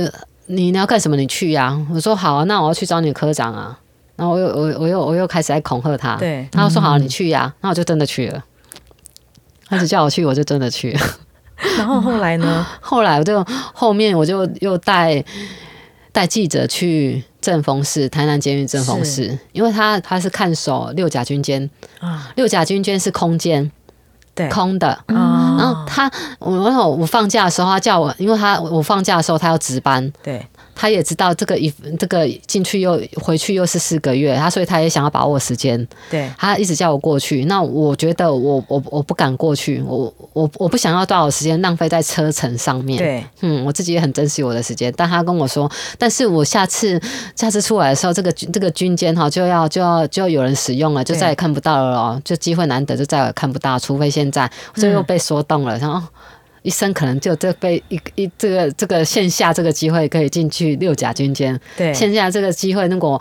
[0.47, 1.17] 你你要干什么？
[1.17, 3.79] 你去呀！”我说：“好啊，那我要去找你科长啊。”
[4.17, 8.45] 然后我又我我又我又开始在恐吓他，对，他说：“好，你去呀。”那我就真的去了，
[9.67, 11.01] 他只叫我去，我就真的去了。
[11.79, 12.67] 然后后来呢？
[12.83, 15.25] 后来我就后面我就又带
[16.13, 17.25] 带记者去。
[17.43, 23.71] 正风室，台南监狱正风室，因为他他是看守六甲军监啊，六甲军监是空间，
[24.35, 24.99] 对，空的。
[25.07, 30.47] 然后他，我我我放假的时候，他叫我，因为他我放假的时候他要值班，对。
[30.75, 35.87] 他也知道这个一这个进去又回去又是四个月，他所以他也想要把握时间。
[36.11, 37.45] 对，他一直叫我过去。
[37.45, 42.99] 那我觉得我我我不敢过去，我我我不想要多少时间浪费在车程上面。
[42.99, 44.93] 对，嗯，我自己也很珍惜我的时间。
[44.97, 47.01] 但他跟我说，但是我下次
[47.37, 56.07] 下次出来的时候，这个这个军舰哈就要就要就要有人使用了，就再也看不到了哦，就机会难得，就再也看不到，除非现在，所以又被说动了，然后。
[56.63, 63.21] 一生可能就这被一一这个这个线下这个机会可以进去六甲军舰，对，线下这个机会如果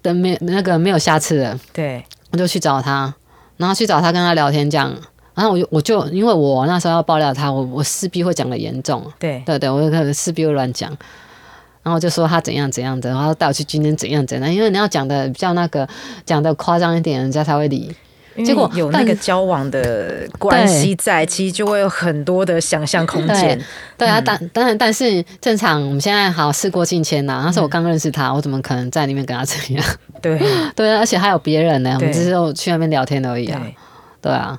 [0.00, 3.12] 等没那个没有下次了，对，我就去找他，
[3.56, 4.96] 然后去找他跟他聊天这样，
[5.34, 9.42] 然后我就我就因为我那时候要爆料他，我我势必会讲的严重，对。
[9.44, 10.96] 对对，我可能势必会乱讲，
[11.82, 15.88] 然后就说他怎样怎样的，然后带我去军舰怎样怎样，因为你要讲的比较那个
[16.24, 17.94] 讲的夸张一点，人家才会理。
[18.44, 23.58] 结果有那个交往的关系在，其实就会有很多的想象空间。
[23.96, 27.42] 对啊，但当然，但是正常，我们现在好事过境迁呐。
[27.44, 29.84] 那是我刚认识他，我怎么可能在里面跟他怎样？
[30.20, 30.38] 对
[30.76, 33.60] 对啊，而且还有别人呢，我们只是去那边聊天而已啊。
[34.20, 34.58] 对啊，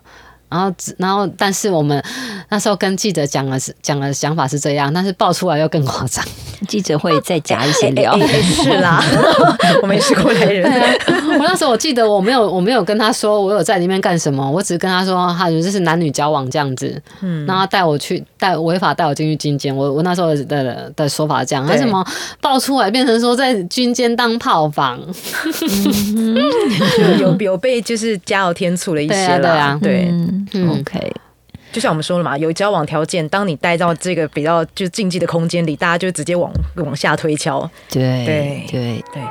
[0.49, 2.01] 然后然后，但是我们
[2.49, 6.23] 那时候跟记者讲了是讲的想法是这样，但是爆出来又更夸张。
[6.67, 8.17] 记者会再加一些料。
[8.17, 9.03] 是啦，
[9.83, 10.65] 我没试过来人。
[11.37, 22.03] 我那时候我记得我没有我没有跟他说我有在里面干什么，我只是跟他说他就是男女交往这样子，嗯，然后带我去带违法带我进去军监，我我那时候的的说法这样，他什么
[22.41, 24.99] 爆出来变成说在军监当炮房，
[27.19, 30.11] 有有被就是加油添醋了一些了，对
[30.79, 31.13] ，OK。
[31.71, 37.69] 就像我们说了嘛，有交往条件，当你带到这个比较就禁忌的空间里，大家就直接往往下推敲。
[37.89, 39.21] 对对对对。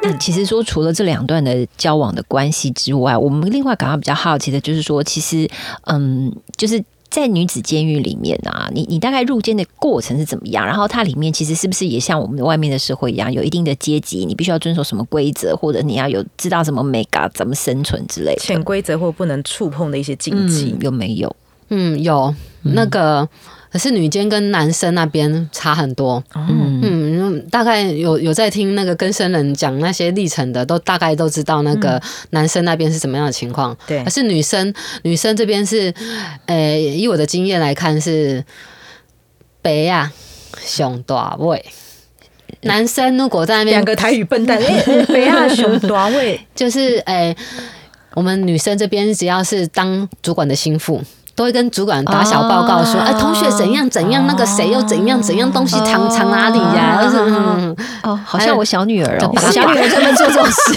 [0.00, 5.48] 那其实说，除了这两段的交往的关系之外，我们另外感到比较好奇的就是说，其实
[5.84, 6.82] 嗯，就是。
[7.10, 10.66] 在女子监狱里面啊，你你大概入监的过程是怎么样？
[10.66, 14.24] 然后它里面其实是不是也像我们外面的社会一样，有一定的阶级？
[14.24, 21.34] 你必须要遵守什么规则，或者你要有知道什么 make 怎么生存之类的潜规则或不能触碰的一些禁忌有没有？
[21.70, 23.28] 嗯，有那个。
[23.70, 27.07] 可是女监跟男生那边差很多，嗯嗯，
[27.50, 33.76] 大概有有在听那个跟生人讲那些历程的，都大概都知道那个男生那边是什么样的情况。
[33.86, 35.92] 对，可是女生女生这边是，
[36.46, 38.44] 呃，以我的经验来看是
[39.62, 40.10] 北亚
[40.60, 41.64] 熊大位，
[42.62, 44.60] 男生如果在那边两个台语笨蛋，
[45.08, 47.36] 北亚熊大位 就是诶，
[48.14, 51.02] 我们女生这边只要是当主管的心腹。
[51.38, 56.98] 都会跟主管打小报告说，哎，同学怎样怎样，那个谁又怎样怎样，东西藏藏哪里呀？
[58.02, 60.74] 哦，好像我小女儿哦， 小女儿专门做这种事。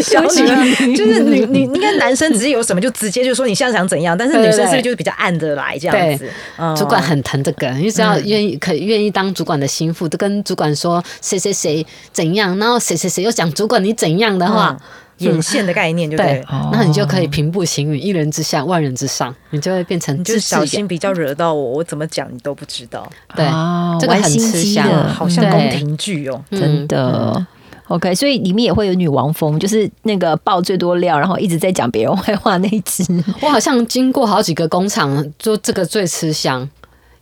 [0.02, 6.30] 小女儿就是女女，应该男生直接有什么就直接就说你现在想怎样，但是女生是不是就是比较暗着来这样子？
[6.74, 14.74] 主管很疼这个，你只要愿意可愿意当主管的心腹，都跟主管说谁谁谁怎样，然后谁谁谁又讲主管你怎样的话。
[15.18, 23.10] 眼线的概念就对，那你就可以平步行云，一人之下，万人之上，你就会变成就小心，比较惹到我，我怎么讲你都不知道。
[23.34, 23.44] 对，
[23.98, 27.46] 这个很吃香，好像宫廷剧哦，真的。
[27.88, 33.04] OK，所以里面也会有女王风，就是那个爆最多料，然后一直在讲别人坏话那一只。
[33.40, 36.68] 我好像经过好几个工厂，做这个最吃香，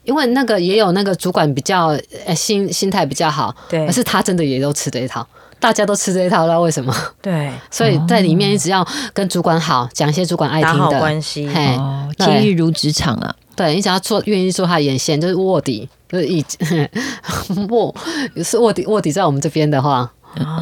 [0.05, 1.95] 因为那个也有那个主管比较
[2.35, 5.27] 心心态比较好，对，可是他真的也都吃这一套。
[5.65, 6.95] 大家都吃这一套，知道为什么？
[7.23, 11.75] 对，所以在里面一直要跟主管好，讲一些主管爱听的关系，嘿，
[12.19, 13.35] 监狱如职场啊。
[13.57, 16.45] 对你只要做，愿意做他眼线，就是卧 底，就是以
[17.71, 17.95] 卧
[18.45, 20.13] 是卧底，卧底在我们这边的话。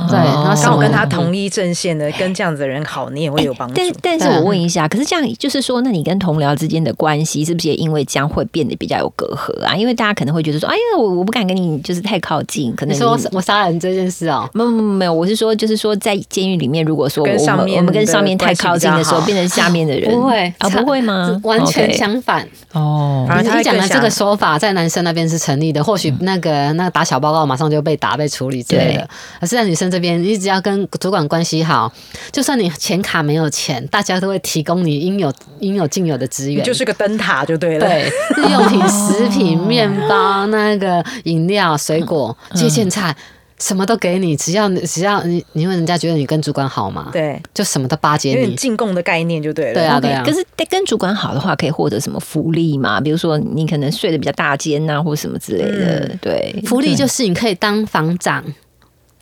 [0.09, 3.75] 对，然后跟他同一阵线的，跟这样子的人好，你也会有帮助。
[3.75, 9.75] 但但是我问一下，可是这样就是说，那你跟同僚之间的关系是不是也因为这样会变得比较有隔阂啊？
[9.75, 12.75] 因为大家可能会觉得说，哎呀，我我不敢跟你就是太靠近。
[12.77, 21.41] 可能说我杀人这件事哦，没有没有没有，我是说就是说在监狱里面，如果说我们我们跟上面太靠近的时候，变成下面的人 不会啊不会吗？
[21.45, 23.27] 完全相反哦。
[23.43, 29.09] 你讲的这个说法在男生那边是成立的，或许那个那个打小报告马上就被打被处理之类的，
[29.41, 30.43] 可是在女生这边你。
[30.43, 31.93] 只要跟主管关系好，
[32.33, 36.65] 就算你钱卡没有钱，大家都会提供你应有应有尽有的资源。
[36.65, 37.87] 就是个灯塔就对了。
[37.87, 43.15] 对，日用品、食品、面包、那个饮料、水果、接线菜，
[43.61, 44.37] 什么都给你。
[44.37, 48.57] 只要只要你，因为人家觉得你跟主管好嘛，对，就什么都巴结你。
[48.57, 49.75] 进贡的概念就对了。
[49.75, 50.25] 对啊，对啊。
[50.27, 53.01] 可是跟主管好的话，可以获得什么福利嘛？
[53.01, 56.17] 比如说你可能睡得比较大间呐，或什么之类的。
[56.21, 58.43] 对，福利就是你可以当房长。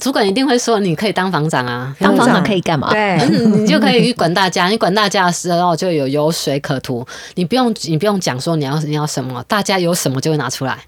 [0.01, 2.91] 主管一定会说，你可以当房长啊，当房长可以干嘛？
[2.91, 10.79] 对，你就可以去管大家， 你管大家的时候就有油水可图，你不用你不用讲说你要你要什么，大家有什么就会拿出来。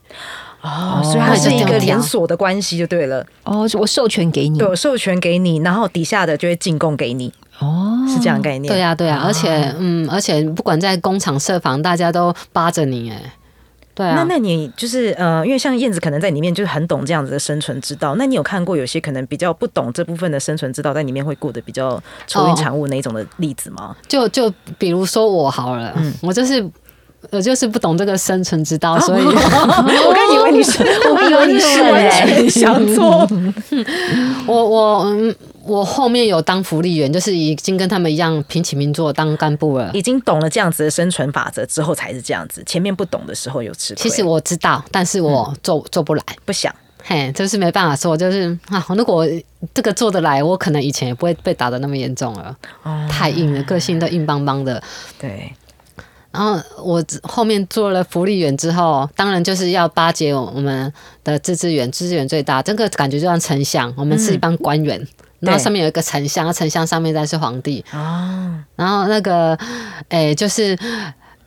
[0.63, 3.25] 哦，所以它是一个连锁的关系就对了。
[3.43, 7.33] 哦，我授权给你，对，授权给你，然后底下的就会进贡给你。
[7.59, 8.73] 哦，是这样概念。
[8.73, 13.21] 对呀，对呀，而且嗯，而且不管在工厂设防，大家都扒着你哎。
[13.95, 18.15] 对啊，那那你就是呃，因为像燕子可能在里面就是很懂这样子的生存之道。
[18.17, 23.95] 那你有看过有些可能比较不懂这部分的生存之道，在里面会过得比较愁云惨雾那一种的例子吗？
[24.09, 26.67] 就就比如说我好了，嗯，我就是
[27.31, 30.83] 我就是不懂这个生存之道， 所以我刚以为你是，
[31.15, 33.27] 我以为你是完全想做，
[34.47, 35.35] 我我嗯。
[35.65, 39.89] 我后面有当福利员，就是已经跟他们一样平起平坐当干部了。
[39.95, 42.61] 已经懂了这样子的生存法则之后，才是这样子。
[42.67, 44.03] 前面不懂的时候有吃亏。
[44.03, 46.75] 其实我知道，但是我做做不来，不想。
[47.05, 49.25] 嘿，就是没办法说，就是啊，如果
[49.73, 52.57] 这个做得来，我可能以前也不会被打的那么严重了。
[52.83, 54.83] 哦，太硬了，个性都硬邦邦的。
[55.17, 55.53] 对。
[56.33, 65.07] 然后我后面做了福利员之后，当然就是要巴结我们的自治员，自治员最大，这个感觉就像丞相，我们是一帮官员。
[65.41, 67.85] 然后上面有一个丞相，丞相上面再是皇帝。
[67.93, 68.55] 哦。
[68.77, 69.59] 然后那个，
[70.09, 70.79] 诶，就是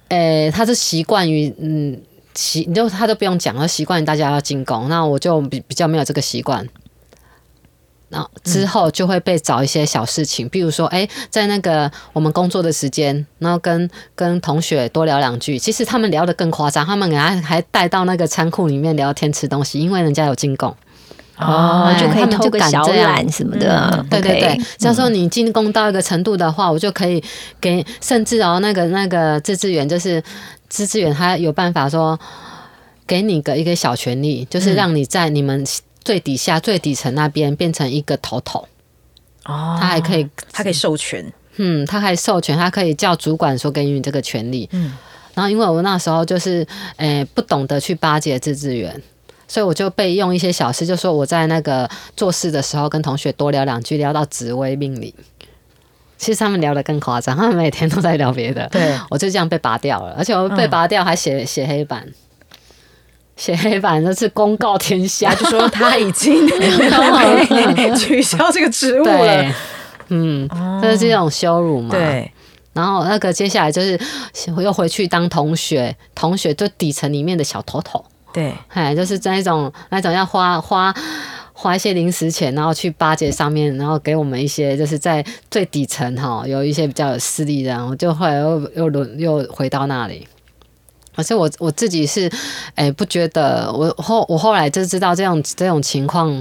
[0.09, 1.97] 诶、他是习惯于嗯
[2.33, 6.67] 习，你就他都不用讲，他习惯于大家要进宫，那我就比比较没有这个习惯。
[8.09, 15.57] 然后之后就会被找一些小事情，比如说，哎、在那个我们工作的时间，然后跟跟同学多聊两句。
[15.57, 20.75] 其实他们聊得更夸张，他们给他还带到那个仓库里面聊天吃东西，因为人家有进贡。
[21.37, 23.89] 哦，就可以偷个小懒什么的。
[23.91, 27.21] 嗯对对对，假如说你进攻到一个程度的话，我就可以
[27.59, 30.23] 给，甚至哦，那个那个自治员就是
[30.69, 32.17] 自治员，他有办法说
[33.05, 35.61] 给你个一个小权利，就是让你在你们
[36.05, 38.65] 最底下、最底层那边变成一个头头，
[39.43, 44.69] 哦他还可以，他可以授权，嗯，他还授权，他可以叫主管说给你这个权利。
[44.71, 44.93] 嗯
[45.33, 49.03] 然后因为我那时候就是诶、不懂得去巴结自治员。
[49.47, 51.87] 所以我就被用一些小事，就说我在那个
[52.17, 55.13] 做事的时候跟同学多聊两句，聊到紫薇命理。
[56.17, 58.67] 其实他们聊得更夸张，他们每天都在聊别的。
[58.69, 62.07] 对，我就这样被拔掉了，而且我被拔掉还写写黑板，
[63.35, 66.47] 写黑板那是公告天下，就说他已经
[67.75, 69.53] 被 取消这个职务了对，，
[70.09, 70.49] 嗯，
[70.81, 71.89] 这是这种羞辱嘛。。
[71.89, 72.31] 对，
[72.73, 73.99] 然后那个接下来就是
[74.63, 80.93] 又回去当同学，同学就底层里面的小头头，对，哎，就是那种那种要花花
[81.51, 90.25] 花一些零食钱，然后去巴结上面，然后给我们一些就是在最底层哈有一些比较有势力的，然后就后来又又轮又回到那里。
[91.15, 92.29] 而且我我自己是，
[92.75, 96.31] 哎、不觉得我后我后来就知道这样这种情况，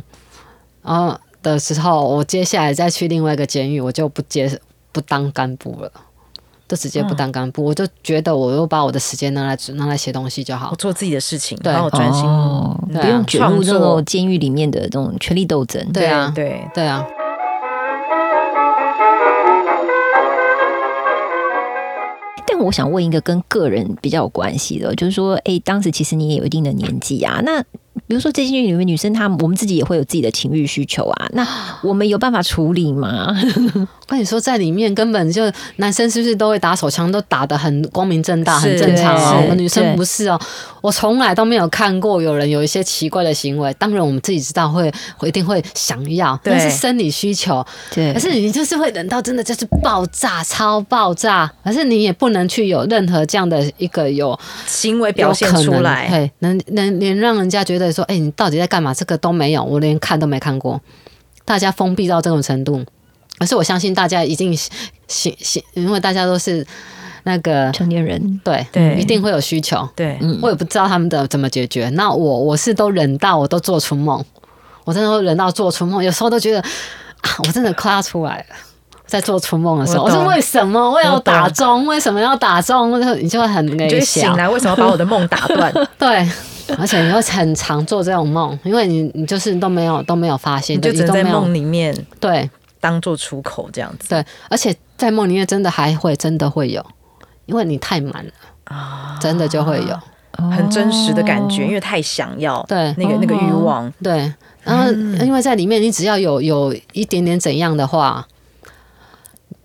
[0.82, 4.60] 然后的时候，我接下来再去另外一个监狱，我就不接
[4.92, 5.90] 不当干部了，
[6.66, 10.76] 就直接不当干部，我就觉得我又把我的时间拿来拿来写东西就好我。
[10.76, 15.92] 做自己的事情，对然后专心哦，不用卷入这种监狱里面的这种权力斗争。
[15.92, 17.06] 对啊对，对啊，
[22.54, 27.64] 那我想问一个跟个人比较有关系的，就是说，哎、当时其实你也有一定的年纪啊，那
[28.14, 31.44] 比如说这些里面女生，她们我们自己也会有自己的情欲需求啊，那
[31.82, 33.34] 我们有办法处理吗？
[34.06, 39.40] 我跟你说，在里面根本就男生是不是都会打手枪，都打得很光明正大，很正常啊。
[39.42, 40.38] 我们女生不是哦，
[40.80, 43.74] 我从来都没有看过有人有一些奇怪的行为。
[43.74, 47.66] 当然，我们自己知道会，会一定会想要，对那是生理需求。
[47.92, 51.50] 对可是你就是会等到真的就是爆炸，超爆炸。
[51.64, 58.94] 可是你也不能去有任何这样的一个有行为表现出来，对，能能连让人家觉得说，哎、你到底在干嘛？
[58.94, 60.80] 这个都没有，我连看都没看过。
[61.44, 62.84] 大家封闭到这种程度，
[63.38, 66.66] 可是我相信大家一定行行，因为大家都是
[67.24, 69.86] 那个成年人，对对一定会有需求。
[69.94, 71.88] 对，嗯我也不知道他们的怎么解决。
[71.90, 74.24] 那我我是都忍到我都做出梦，
[74.84, 78.56] 我真的都忍到做出梦，有时候都觉得啊，我真的快要出来了。
[79.06, 81.86] 在做春梦的时候，我我说为什么我要打钟？
[81.86, 82.98] 为什么要打钟？
[83.22, 84.32] 你就会很就内是醒。
[84.32, 85.70] 来为什么把我的梦打断？
[85.98, 86.26] 对，
[86.78, 92.48] 而且你会很常做这种梦，因为你你就是都没有都没有发现，你就只能在梦里面对。
[92.80, 94.10] 当做出口这样子。
[94.10, 96.84] 对，而且在梦里面真的还会真的会有，
[97.46, 98.32] 因为你太满了，
[98.64, 99.98] 啊，真的就会有。
[100.50, 101.66] 很真实的感觉，哦。
[101.66, 102.94] 因为太想要对。
[102.98, 104.30] 那个那个欲望，对，
[104.62, 104.90] 然后
[105.24, 108.26] 因为在里面，你只要有有一点点怎样的话，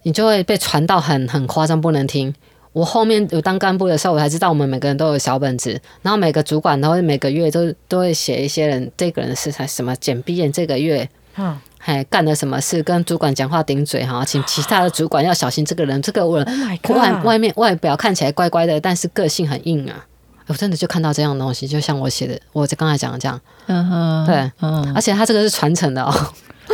[0.04, 2.34] 你就会被传到很很夸张，不能听。
[2.72, 20.06] 我后面有当干部的时候，我才知道我们每个人都有小本子，然后每个主管都会每个月都都会写一些人这个人是才什么简毕业这个月嗯，还干了什么事，跟主管讲话顶嘴哈，请其他的主管要小心这个人，这个人 Oh 外外面外表看起来乖乖的，但是个性很硬啊。
[20.48, 24.52] 我真的就看到这样的东西，就像我写的，我刚才讲的这样，嗯哼，对。
[24.62, 26.12] 嗯，而且他这个是传承的哦。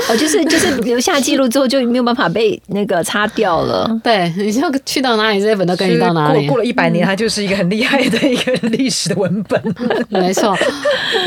[0.09, 3.89] 哦，就是就是留下记录之后就没有办法被那个擦掉了。
[4.03, 6.57] 对，你就去到哪里，这些本都跟你到哪里过过。
[6.59, 9.61] 了一百年，它就是一个很厉害的一个历史的文本。
[10.09, 10.55] 没错，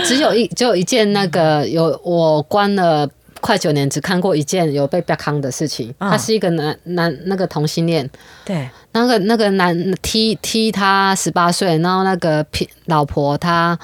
[0.04, 3.08] 只有一只有一件那个有我关了。
[3.40, 5.94] 快九年，只看过一件有被被康的事情。
[5.98, 8.10] 嗯他是一个男男那个同性恋，
[8.44, 12.44] 对，那个那个男踢踢他十八岁，然后那个
[12.86, 13.78] 老婆他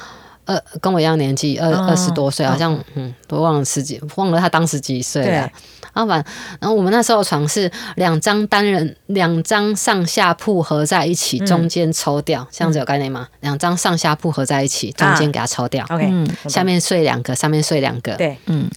[0.44, 5.50] 呃跟我一样年纪，二哦二十多岁，好像嗯都忘了十几，忘了他当时几岁了。
[5.94, 6.24] 然后反，
[6.60, 13.28] 然后我们那时候床是两张单人，两张上下铺合在一起，嗯中间抽掉，这样子有概念吗？
[13.40, 16.28] 两张上下铺合在一起，中间给它抽掉，OK，嗯。
[16.48, 18.16] 下面睡两个，上面睡两个。
[18.16, 18.68] 对，嗯，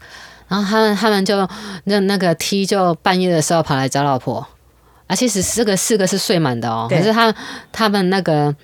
[0.48, 1.50] 然后他们他们就
[1.86, 4.48] 那那个 T 就半夜的时候跑来找老婆，
[5.08, 7.34] 啊，其实四个四个是睡满的哦，可是他
[7.72, 8.56] 他们那个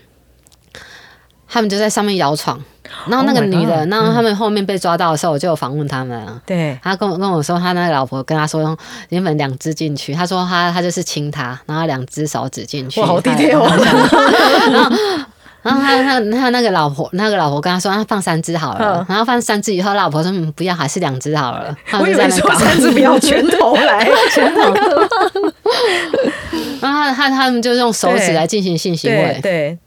[1.47, 2.63] 他们就在上面摇床，
[3.07, 6.41] 然后那个 Oh 女的然后他们后面被抓到的时候，我就有访问他们啊。
[6.45, 8.77] 对，他跟我跟我说，他那个老婆跟他说，
[9.09, 12.99] 原本两只进去，他说他他就是亲他，然后两只手指进去。
[12.99, 13.69] 哇好他 detail 哦
[14.71, 14.97] 然后
[15.63, 21.73] 然后他他他那个老婆那个老婆跟他说，他放三只好了嗯，然后放三只以后，老婆说嗯不要，还是两只好了。
[21.85, 24.05] 他我以为们就在那搞说三只不要 拳头来，
[24.35, 24.61] 拳头。
[26.81, 29.39] 然后他他他们就用手指对来进行性行对为。
[29.41, 29.77] 对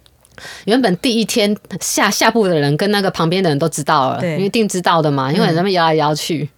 [0.65, 6.49] 原本第一天下下部的人跟那个旁边的人都知道了，因为一定知道的嘛，因为人们摇来摇去。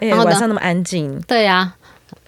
[0.00, 1.72] 哎，然后呢晚上那么安静，对呀、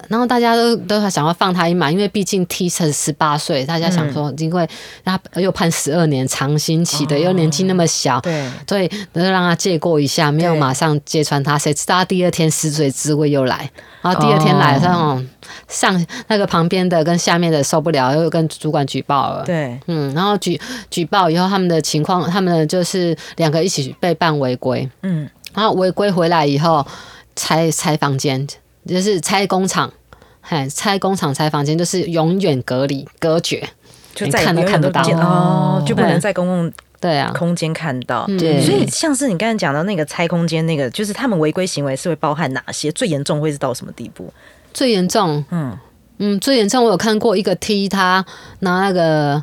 [0.09, 4.69] 然后大家都都想要放他一马，因为毕竟 T 成十八岁，大家想说，因为
[5.05, 8.51] 他又判十二年长刑期的，又年纪那么小，对。
[8.69, 10.61] 所以就让他借过一下，没有对。
[10.61, 11.59] 马上揭穿他。
[11.59, 13.71] 谁知道他第二天死罪滋味又来，
[14.03, 15.29] 然后第二天来，哦那种
[15.69, 19.45] 上那个旁边的跟下面的受不了，又跟主管举报了。
[19.45, 19.79] 对。
[19.87, 26.87] 嗯，然后举举报以后，他们的情况，他们就是两个一起被办违规，嗯，然后违规回来以后
[27.35, 28.47] 拆拆房间，
[28.87, 29.93] 就是拆工厂，
[30.41, 33.69] 嘿，拆工厂拆房间就是永远隔离隔绝，
[34.15, 38.25] 就再看都看不到哦，就不能在公共对啊，空间看到。
[38.29, 42.91] 嗯对所以像是你刚才讲到那个拆空间，那个就是他们违规行为是会包含哪些？
[42.93, 44.33] 最严重会是到什么地步？
[44.73, 45.79] 最严重，嗯，
[46.19, 48.25] 嗯，最严重我有看过一个踢他
[48.61, 49.43] 拿那个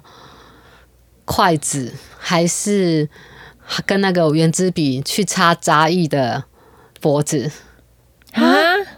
[1.26, 3.08] 筷子还是
[3.86, 6.44] 跟那个圆珠笔去插杂役的
[7.02, 7.52] 脖子。
[8.34, 8.42] 啊，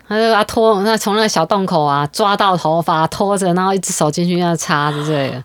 [0.07, 5.43] 他就把他拖，那从那个小洞口啊抓到头发，拖着，然后一只手进去要插之类的，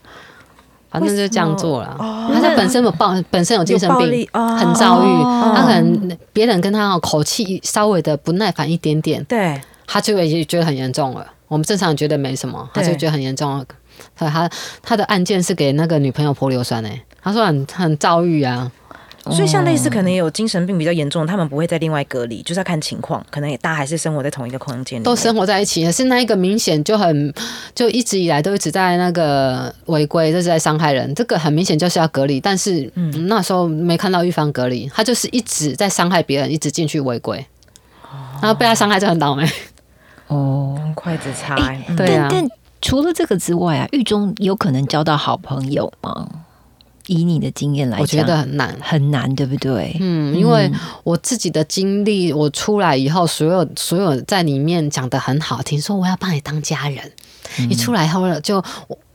[0.91, 1.97] 反正就这样做了。
[1.99, 4.57] 哦他本身有暴，本身有精神病，哦。
[4.57, 5.53] 很躁郁，哦。
[5.57, 9.61] 他可能别人跟他口气稍微的不耐烦一点点，对。
[9.87, 11.27] 他就也觉得很严重了。
[11.49, 13.65] 我们正常人觉得没什么，他就觉得很严重了。
[14.17, 14.49] 所以他
[14.83, 18.71] 他的案件是给那个女朋友泼硫酸诶、他说很很躁郁啊，
[19.27, 27.33] 所以像类似可能也有精神病比较严重，他们不会再另外隔离，就是要看情况，可能也大家还是生活在同一个空间里，都生活在一起，可是那一个明显就很，
[27.75, 31.15] 就一直以来都一直在那个违规，就是在伤害人。
[31.15, 37.45] 这个很明显就是要隔离，但是、嗯、那时候没看到预防隔离，他就是一直在伤害别人，一直进去违规，
[38.41, 39.47] 然后被他伤害就很倒霉。
[40.29, 41.57] 哦，用筷子插、
[41.97, 42.49] 对啊但但
[42.81, 46.27] 除了这个之外啊，狱中有可能交到好朋友吗？
[47.11, 48.77] 以你的经验来讲，我觉得很难。
[48.81, 49.97] 很难，对不对？
[49.99, 50.71] 嗯，因为
[51.03, 57.11] 我自己的经历，我出来以后，所有所有在里面讲的很好听，说我要把你当家人，
[57.69, 58.63] 你出来后了就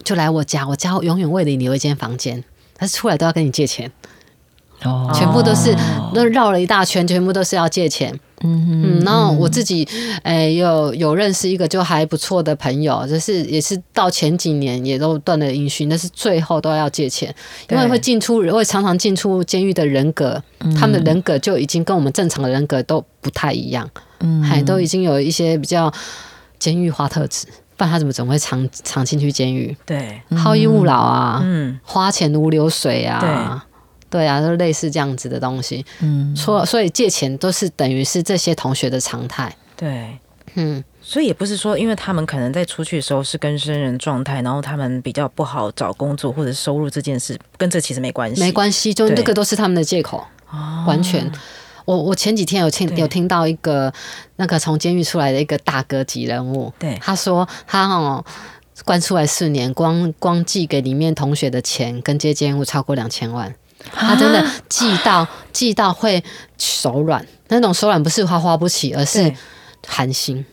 [0.03, 2.43] 就来我家，我家永远为你留一间房间，
[2.77, 3.89] 但是出来都要跟你借钱，
[4.86, 5.11] 哦。
[5.13, 5.75] 全部都是
[6.13, 8.17] 都绕了一大圈，全部都是要借钱。
[8.43, 9.88] 嗯嗯，然后我自己
[10.23, 17.33] 诶、有有认识一个就还不错的朋友，就是也是到前几年也都断了音讯，但是最后都要借钱，
[17.69, 20.39] 因为会进出会常常进出监狱的人格，
[20.77, 24.43] 他们的人格就已经跟我们正常的人格都不太一样，嗯。
[24.43, 25.91] 还都已经有一些比较
[26.59, 29.75] 监狱化特质，不然他怎么总会常常进去监狱？
[29.86, 33.65] 对，好逸恶劳啊，嗯，花钱如流水啊，
[34.16, 35.86] 对啊，就类似这样子的东西。
[35.99, 39.55] 嗯所所以借钱都是等于是这些同学的常态。
[39.76, 40.18] 对。
[40.57, 48.39] 嗯，所以也不是说，因为他们可能在出去的时候是跟生人状态，然后他们比较不好找工作或者收入这件事，跟这其实没关系。
[48.39, 50.26] 没关系，就对这个都是他们的借口，
[50.88, 51.30] 完全。
[51.84, 53.93] 我我前几天有听有听到一个
[54.38, 58.24] 那个从监狱出来的一个大哥级人物，对他说他哦
[58.86, 63.53] 关出来四年，光光寄给里面同学的钱跟接监务超过两千万。
[63.91, 66.23] 他真的记到记到会
[66.57, 69.33] 手软，那种手软不是花花不起，而是
[69.88, 70.45] 寒心。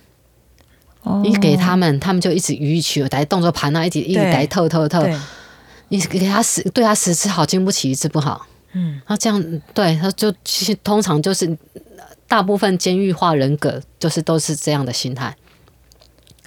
[1.02, 5.04] 哦你给他们，他们就一直予以取来，动作盘啊，一直一直对来透透透。
[5.88, 8.46] 你给他十对他十次好，经不起一次不好。
[8.72, 15.36] 嗯，那这样对他就其实通常就是呃大部分监狱化人格就是都是这样的心态。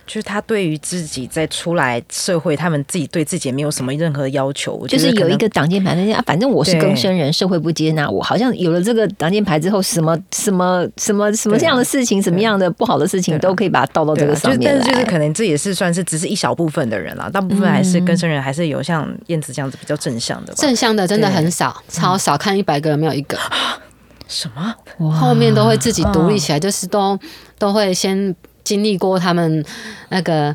[0.05, 8.21] 就是他对于自己在出来社会，他们自己对自己也没有什么任何要求，就是有一个挡箭牌，那些啊，反正我是对更生人，社会不接纳我。
[8.21, 14.77] 好像有了这个挡箭牌之后，什么什么什么什么这样的事情，什么样的不好的事情，都可以把它倒到这个上面来。
[14.77, 20.57] 但是就是可能这也是算是只是一小部分的人啦，大部分还是跟生人还是有像燕子这样子比较正向的吧。
[20.57, 23.37] 正向的真的很少，超少，看一百个有没有一个，
[24.27, 24.75] 什么？
[24.99, 27.17] 哇后面都会自己独立起来，就是都
[27.57, 28.35] 都会先
[28.65, 29.63] 经历过他们
[30.09, 30.53] 那个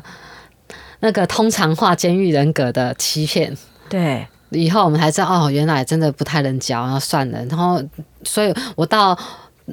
[0.99, 3.57] 那个通常化监狱人格的欺骗。
[3.89, 7.43] 对，以后我们才知道哦，原来真的不太能教，然后算了。
[7.45, 7.81] 然后，
[8.23, 9.17] 所以我到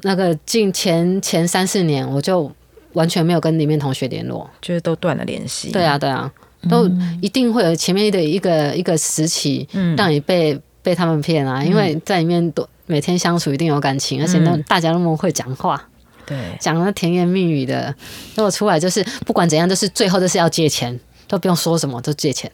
[0.01, 2.51] 那个近前前三四年，我就
[2.93, 4.49] 完全没有跟里面同学联络。
[4.61, 5.71] 就是都断了联系。
[5.71, 6.31] 对啊，对啊，
[6.69, 6.89] 都
[7.21, 15.88] 一定会有前面的一个一个时期，嗯让你被被他们骗啊，因为在里面都每天相处一定有感情，而且那嗯大家那么会讲话，
[16.29, 17.93] 对，讲了甜言蜜语的，
[18.35, 22.49] 如果出来就是不管怎样，就是最后就是要借钱，都不用说什么，都借钱。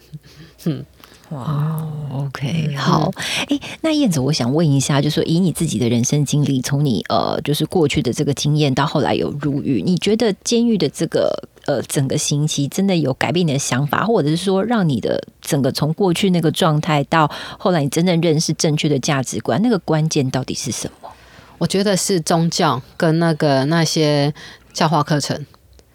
[0.64, 0.84] 嗯
[1.30, 3.10] 哇，OK，好，
[3.48, 21.08] 诶，那燕子，我想问一下，就说以你自己的人生经历，从你呃，就是过去的这个经验到后来有入狱，你觉得监狱的这个呃整个刑期真的有改变你的想法，或者是说让你的整个从过去那个状态到后来你真正认识正确的价值观，那个关键到底是什么？
[21.58, 24.32] 我觉得是宗教跟那个那些
[24.72, 25.44] 教化课程。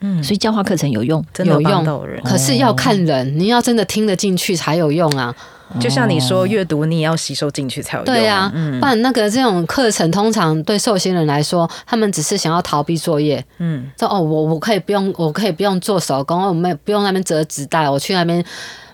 [0.04, 1.86] 嗯，所以教化课程有用，真的有用。
[2.24, 5.36] 可是要看人，你要真的听得进去才有用啊。
[5.80, 8.14] 就像你说，阅读你也要吸收进去才有用。
[8.14, 8.80] 对啊，嗯。
[8.80, 18.44] 不然那个这种课程通常对受刑人来说，他们只是想要逃避作业，嗯，说哦，我我可以不用，我可以不用做手工，我们不用那边折纸袋，我去那边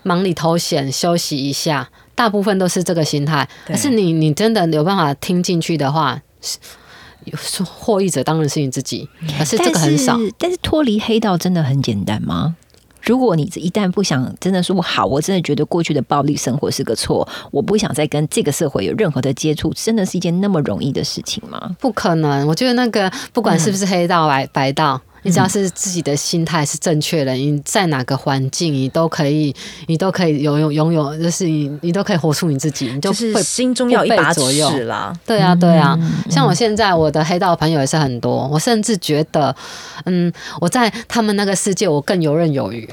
[0.02, 3.48] 忙里偷闲休息一下，大部分都是这个心态。
[3.66, 3.74] 对。
[3.74, 6.20] 可是你你真的有办法听进去的话，
[7.64, 9.08] 获益者当然是你自己，
[9.38, 10.50] 可是这个很少但。
[10.50, 12.56] 是脱离黑道真的很简单吗？
[13.02, 21.76] 如果你一旦不想真的说好，我真的觉得过去的暴力生活是个错，我不想再跟这个社会有任何的接触，真的是一件那么容易的事情吗？
[21.80, 29.54] 不可能，我觉得那个不管是不是黑道白白道，你只要是自己的心态是正确的，你在哪个环境，你都可以，
[29.86, 34.70] 你都可以拥有拥有，就是你你都可以活出你自己，你就就是会心中要有一把左右。
[34.70, 35.14] 尺啦。
[35.26, 39.54] 对啊，对啊，嗯像我现在我的黑道朋友也是很多，我甚至觉得，
[40.06, 42.88] 嗯，我在他们那个世界我更游刃有余，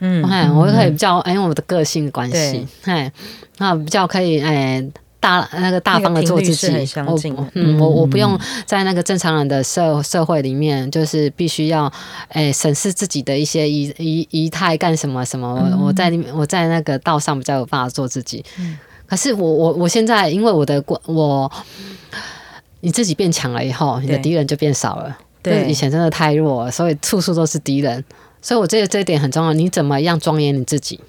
[0.00, 3.12] 嗯，哎、我可以比较，哎，因为我的个性关系对，哎，
[3.56, 4.86] 那比较可以，哎。
[5.20, 11.92] 大那个大方的做自己相近我嗯，我我不用在那个正常人的社社会里面，就是必须要，
[12.28, 15.54] 哎，审视自己的一些仪仪仪态干什么什么。
[15.54, 18.44] 我我在里面我在那个道上比较有办法做自己。
[19.06, 21.50] 可是我我我现在因为我的过我，
[22.80, 25.18] 你自己变强了以后，你的敌人就变少了。
[25.42, 28.04] 对以前真的太弱了，所以处处都是敌人。
[28.40, 31.00] 所以我觉得这一点很重要，你怎么样庄严你自己？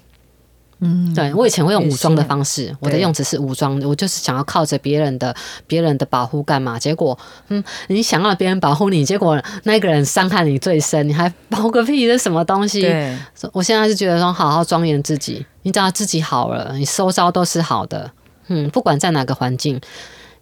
[0.80, 5.34] 嗯，对我以前会用武装的方式，我的用词是武装，我就是想要靠着别人的
[5.66, 6.78] 别人的保护干嘛？
[6.78, 7.18] 结果，
[7.48, 12.06] 嗯，你想要别人保护你，结果那个人伤害你最深，你还保个屁？
[12.06, 12.80] 这什么东西？
[12.80, 13.16] 对，
[13.52, 18.10] 我现在是觉得说，好好庄严自己，你只要自己好了，你收招都是好的。
[18.48, 19.80] 嗯，不管在哪个环境，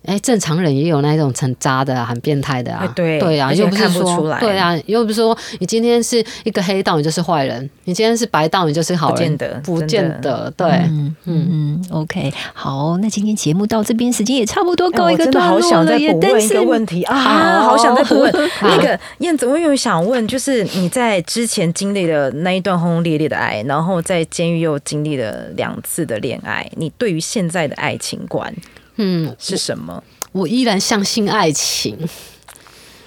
[0.09, 2.89] 哎、正常人也有那种很渣的、啊、很变态的啊哎。
[2.95, 9.19] 对对啊，又不是看不出来说对啊，又不是说你今天是一个黑道，你就是坏人；你今天是白道，你就是好人。
[9.19, 10.53] 不见得不见得。
[10.57, 16.09] 对，嗯嗯，OK，好，那今天节目到这边，时间也差不多哎告一真的好段落了耶。
[16.09, 28.53] 想再补但是问一个问题啊，好好想再补问 好那个燕子，我有想问，就是你在之前经历的那一段轰轰烈烈的爱，然后在监狱又经历了两次的恋爱，你对于现在的爱情观
[28.99, 30.05] 嗯，是什么？
[30.33, 31.99] 我依然相信爱情。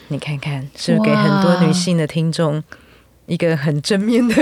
[0.08, 2.62] 你看看，是不是给很多女性的听众
[3.28, 4.36] 一个很正面的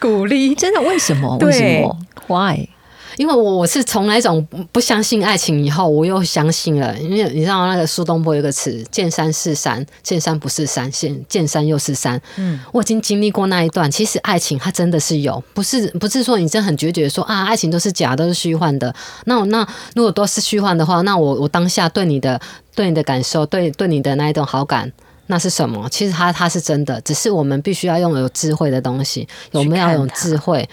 [0.00, 0.54] 鼓励？
[0.54, 1.38] 真的为什么？
[1.38, 2.68] 为什么？Why？
[3.16, 6.96] 因为我我是从那种不相信爱情以后，我又相信了。
[6.98, 12.20] 因为你知道那个苏东坡有个词“见山是山，见山不是山，见见山又是山”。
[12.36, 13.90] 嗯，我已经经历过那一段。
[13.90, 18.94] 其实爱情它真的是有，不是不是说你真的很决绝说啊，爱情都是假，都是虚幻的。
[19.26, 22.40] 那我那如果都是虚幻的话，那我我当下对你的
[22.74, 24.92] 对你的感受，对对你的那一种好感。
[25.26, 25.88] 那是什么？
[25.88, 30.68] 其实它它是真的，只是我们必须要拥有智慧的东西，我们要有智慧，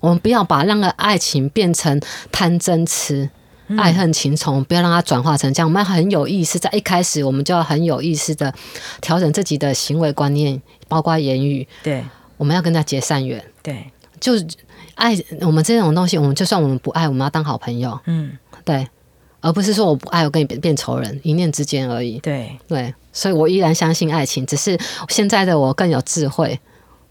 [0.00, 3.30] 我们不要把那个爱情变成贪嗔痴。
[3.76, 5.68] 爱恨情仇，不要让它转化成这样。
[5.68, 8.54] 我们要很有意识，在一开始我们就要很有意识的
[9.00, 11.66] 调整自己的行为观念，包括言语。
[11.82, 12.04] 对
[12.36, 13.90] 我们要跟他结善缘，对，
[14.20, 14.34] 就
[14.94, 18.86] 爱我们这种东西，我们就算我们不爱，我们要当好朋友，嗯，对，
[19.40, 22.20] 而不是说我不爱，我跟你变变仇人，一念之间而已。
[22.20, 24.78] 对，对，所以我依然相信爱情，只是
[25.08, 26.60] 现在的我更有智慧。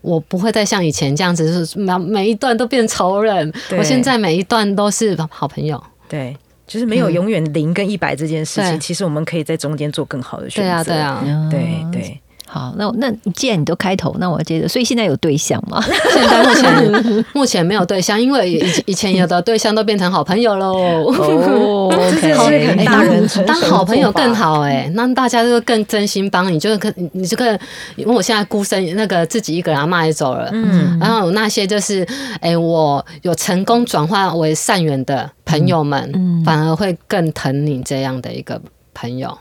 [0.06, 3.52] 我不会再像以前这样子，就是每每一段都变仇人。
[3.78, 5.82] 我现在每一段都是好朋友。
[6.08, 6.36] 对。
[6.68, 10.84] 就是没有永远零跟一百这件事情，对其实我们可以在中间做更好的选择。
[10.84, 11.50] 对啊，对啊。
[11.52, 14.68] 对对，好，那那既然你都开头，那我接着。
[14.68, 15.82] 所以现在有对象吗？
[16.14, 20.74] 现在目前目前没有对象，因为以以前有的对象都变成好朋友喽。
[20.76, 21.92] 哦
[22.22, 27.60] 这是好很大人成熟的当好朋友更好哎、那大家就更真心帮你，就是更你这个，
[27.96, 32.08] 因为我现在孤身那个自己一个人，阿妈也走了，嗯，然后有那些就是
[32.42, 38.62] 哎、我有成功转化为善缘的朋友们，嗯反而会更疼你这样的一个
[38.94, 39.36] 朋友，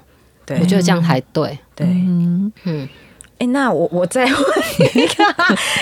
[0.47, 1.59] 对，我觉得这样才对。
[1.75, 1.87] 对。
[1.87, 2.89] 嗯，嗯，
[3.39, 4.35] 哎，那我我再问
[4.95, 5.25] 一个，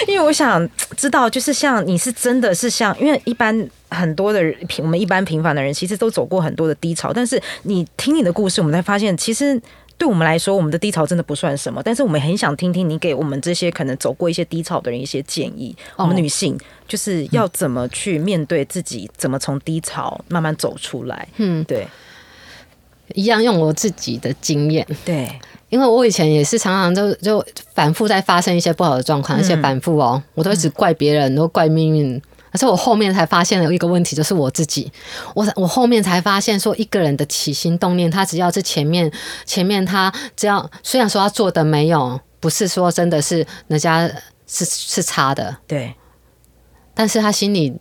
[0.09, 9.61] 因为我想知道，就是像你是真的是像，因为一般很多的人平，我们一般平凡的人，其实都走过很多的低潮，但是你听你的故事，我们才发现，其实
[9.99, 15.77] 对我们来说，我们的低潮真的不算什么，但是我们很想听听你给我们这些可能走过一些低潮的人一些建议。
[15.97, 16.59] 我们女性
[16.89, 21.29] 就是要怎么去面对自己，怎么从低潮慢慢走出来？
[21.37, 21.87] 嗯，对，
[23.15, 25.31] 一样用我自己的经验，对。
[25.69, 27.43] 因为我以前也是常常就就
[27.75, 32.21] 反复在发生一些不好的状况，而且反复哦，我都一直怪别人，都怪命运。
[32.53, 34.93] 可是我后面才发现了一个问题，就是我自己。
[35.35, 39.11] 我我后面才发现，说一个人的起心动念，他只要是前面
[39.47, 44.07] 前面他只要虽然说他做的没有，不是说真的是人家
[44.47, 45.95] 是是差的，对，
[46.93, 47.73] 但是他心里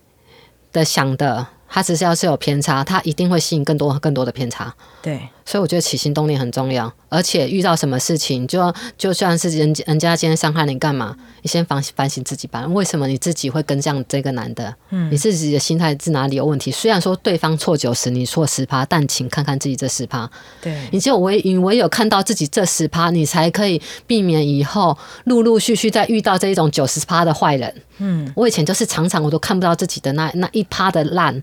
[0.72, 4.74] 的想的，他只是要是有偏差，他一定会吸引更多更多的偏差。
[5.02, 12.68] 对，所以我觉得起心动念很重要，而且遇到什么事情，就就算是人人家今天伤害你干嘛，你先反反省自己吧。
[12.68, 14.74] 为什么你自己会跟这样这个男的？
[14.92, 16.70] 嗯，你自己的心态是哪里有问题？
[16.70, 20.30] 虽然说对方错九十，你错十趴，但请看看自己这十趴。
[20.62, 27.74] 对，你只有唯你唯有看到自己这十趴，你才可以避免以后陆陆续续再遇到这一种九十趴的坏人。
[27.98, 31.42] 嗯，我以前就是常常我都看不到自己的那那一趴的烂。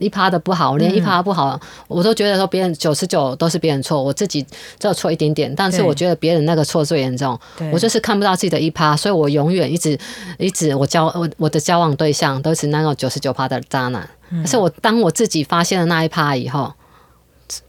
[0.00, 4.42] 一趴的不好，连一趴不好，我都觉得说别人九十九都是别人错，我自己
[4.78, 5.54] 只有错一点点。
[5.54, 7.38] 但是我觉得别人那个错最严重，
[7.72, 9.98] 我就是看不到自己的一趴，所以我永远一直
[10.38, 14.08] 一直我交我我的交往对象都是那种九十九趴的渣男。
[14.42, 16.72] 可是我当我自己发现了那一趴以后，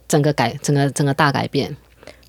[0.08, 1.76] 整个改整个整个大改变，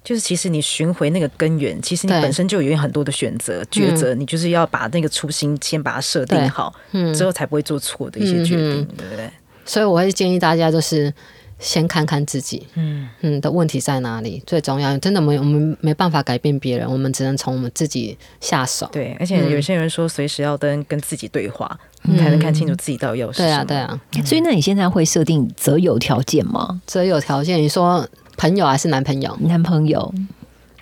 [0.03, 6.75] 就是其实你寻回那个根源，其实你本身就有很多的选择抉择，你就是要把那个初心先把它设定好，
[7.15, 9.31] 之后才不会做错的一些决定，对不对？
[9.65, 11.13] 所以我会建议大家，就是
[11.59, 14.43] 先看看自己，嗯嗯的问题在哪里。
[14.47, 18.89] 最重要，真的没我们没办法改变别人，我们只能从我们自己下手。
[18.93, 21.79] 对，而且有些人说，随时要跟跟自己对话，
[22.19, 23.49] 才能看清楚自己到底要什么。
[23.49, 24.01] 对啊，对啊。
[24.25, 26.81] 所以，那你现在会设定择友条件吗？
[26.87, 29.37] 择友条件，你说朋友还是男朋友？
[29.43, 30.13] 男朋友。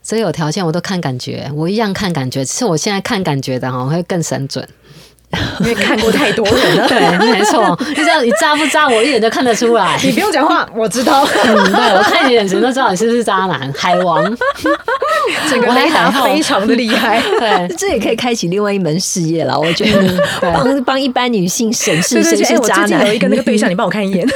[0.03, 4.66] 择友条件我都看感觉，我一样看感觉，只是我现在看感觉的哈会更神准。
[5.61, 6.99] 因为看过太多人了， 对，
[7.33, 7.78] 没错。
[7.89, 9.97] 你知道你渣不渣，我一眼就看得出来。
[10.03, 11.24] 你不用讲话，我知道。
[11.45, 14.24] 嗯，对我看你眼神都知道你是不是渣男，海王。
[15.49, 19.57] 这个雷达非常的厉害，对，这也可以开启另外一门事业了。
[19.59, 23.07] 我觉得帮帮一般女性审视谁是渣男。
[23.07, 24.26] 有一个那个对象，你帮我看一眼。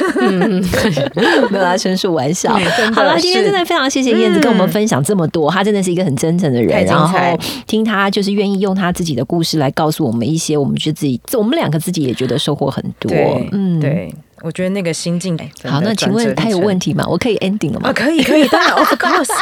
[1.14, 2.52] 没有啦，纯属玩笑。
[2.94, 6.84] 好了，今天真的非常谢谢燕子跟我们分享这么多，她真的是一个很真诚的人。
[6.84, 7.18] 然后
[7.66, 10.76] 听她就是愿意用她自己的故事来告诉我们一些我们。
[10.84, 13.10] 就自己，我们两个自己也觉得收获很多。
[13.52, 15.38] 嗯，对，我觉得那个心境。
[15.64, 17.06] 好，那请问他有问题吗？
[17.08, 17.88] 我可以 ending 了吗？
[17.88, 19.32] 啊，可以，可以，当然， of course。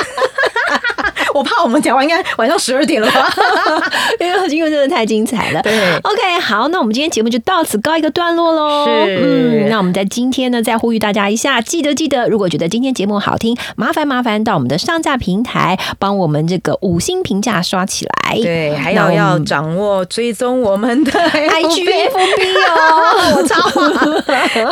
[1.34, 3.32] 我怕我们讲完应该晚上十二点了吧？
[4.20, 5.62] 因为因为真的太精彩了。
[5.62, 5.72] 对
[6.02, 8.84] ，OK，好，那我们今天节目就到此告一个段落喽。
[8.86, 18.12] 是，嗯，那我们在今天呢，再呼吁大家一下，记得记得，如果觉得今天节目好听，麻烦麻烦到我们的上架平台帮我们这个五星评价刷起来。
[18.36, 22.12] 对，还要要掌握追踪我们的 IGFB
[22.70, 23.56] 哦，我操！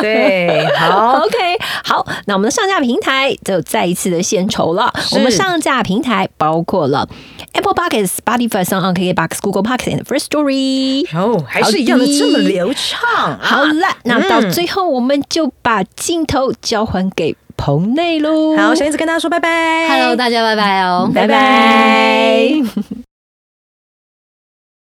[0.01, 1.37] 对，好，OK，
[1.83, 4.91] 好，那我们的上架平台就再一次的献丑了。
[5.11, 6.50] 我们上架平台包。
[6.51, 7.07] 包括了
[7.53, 13.39] Apple Podcasts、Spotify、s o n KK Box、Google Podcasts 和 First Story，哦，还是一样的这么流畅。
[13.39, 18.57] 好了，那到最后我们就把镜头交还给棚内喽。
[18.57, 23.10] 好，小燕子跟大家说拜拜，Hello，大家拜拜哦，拜拜。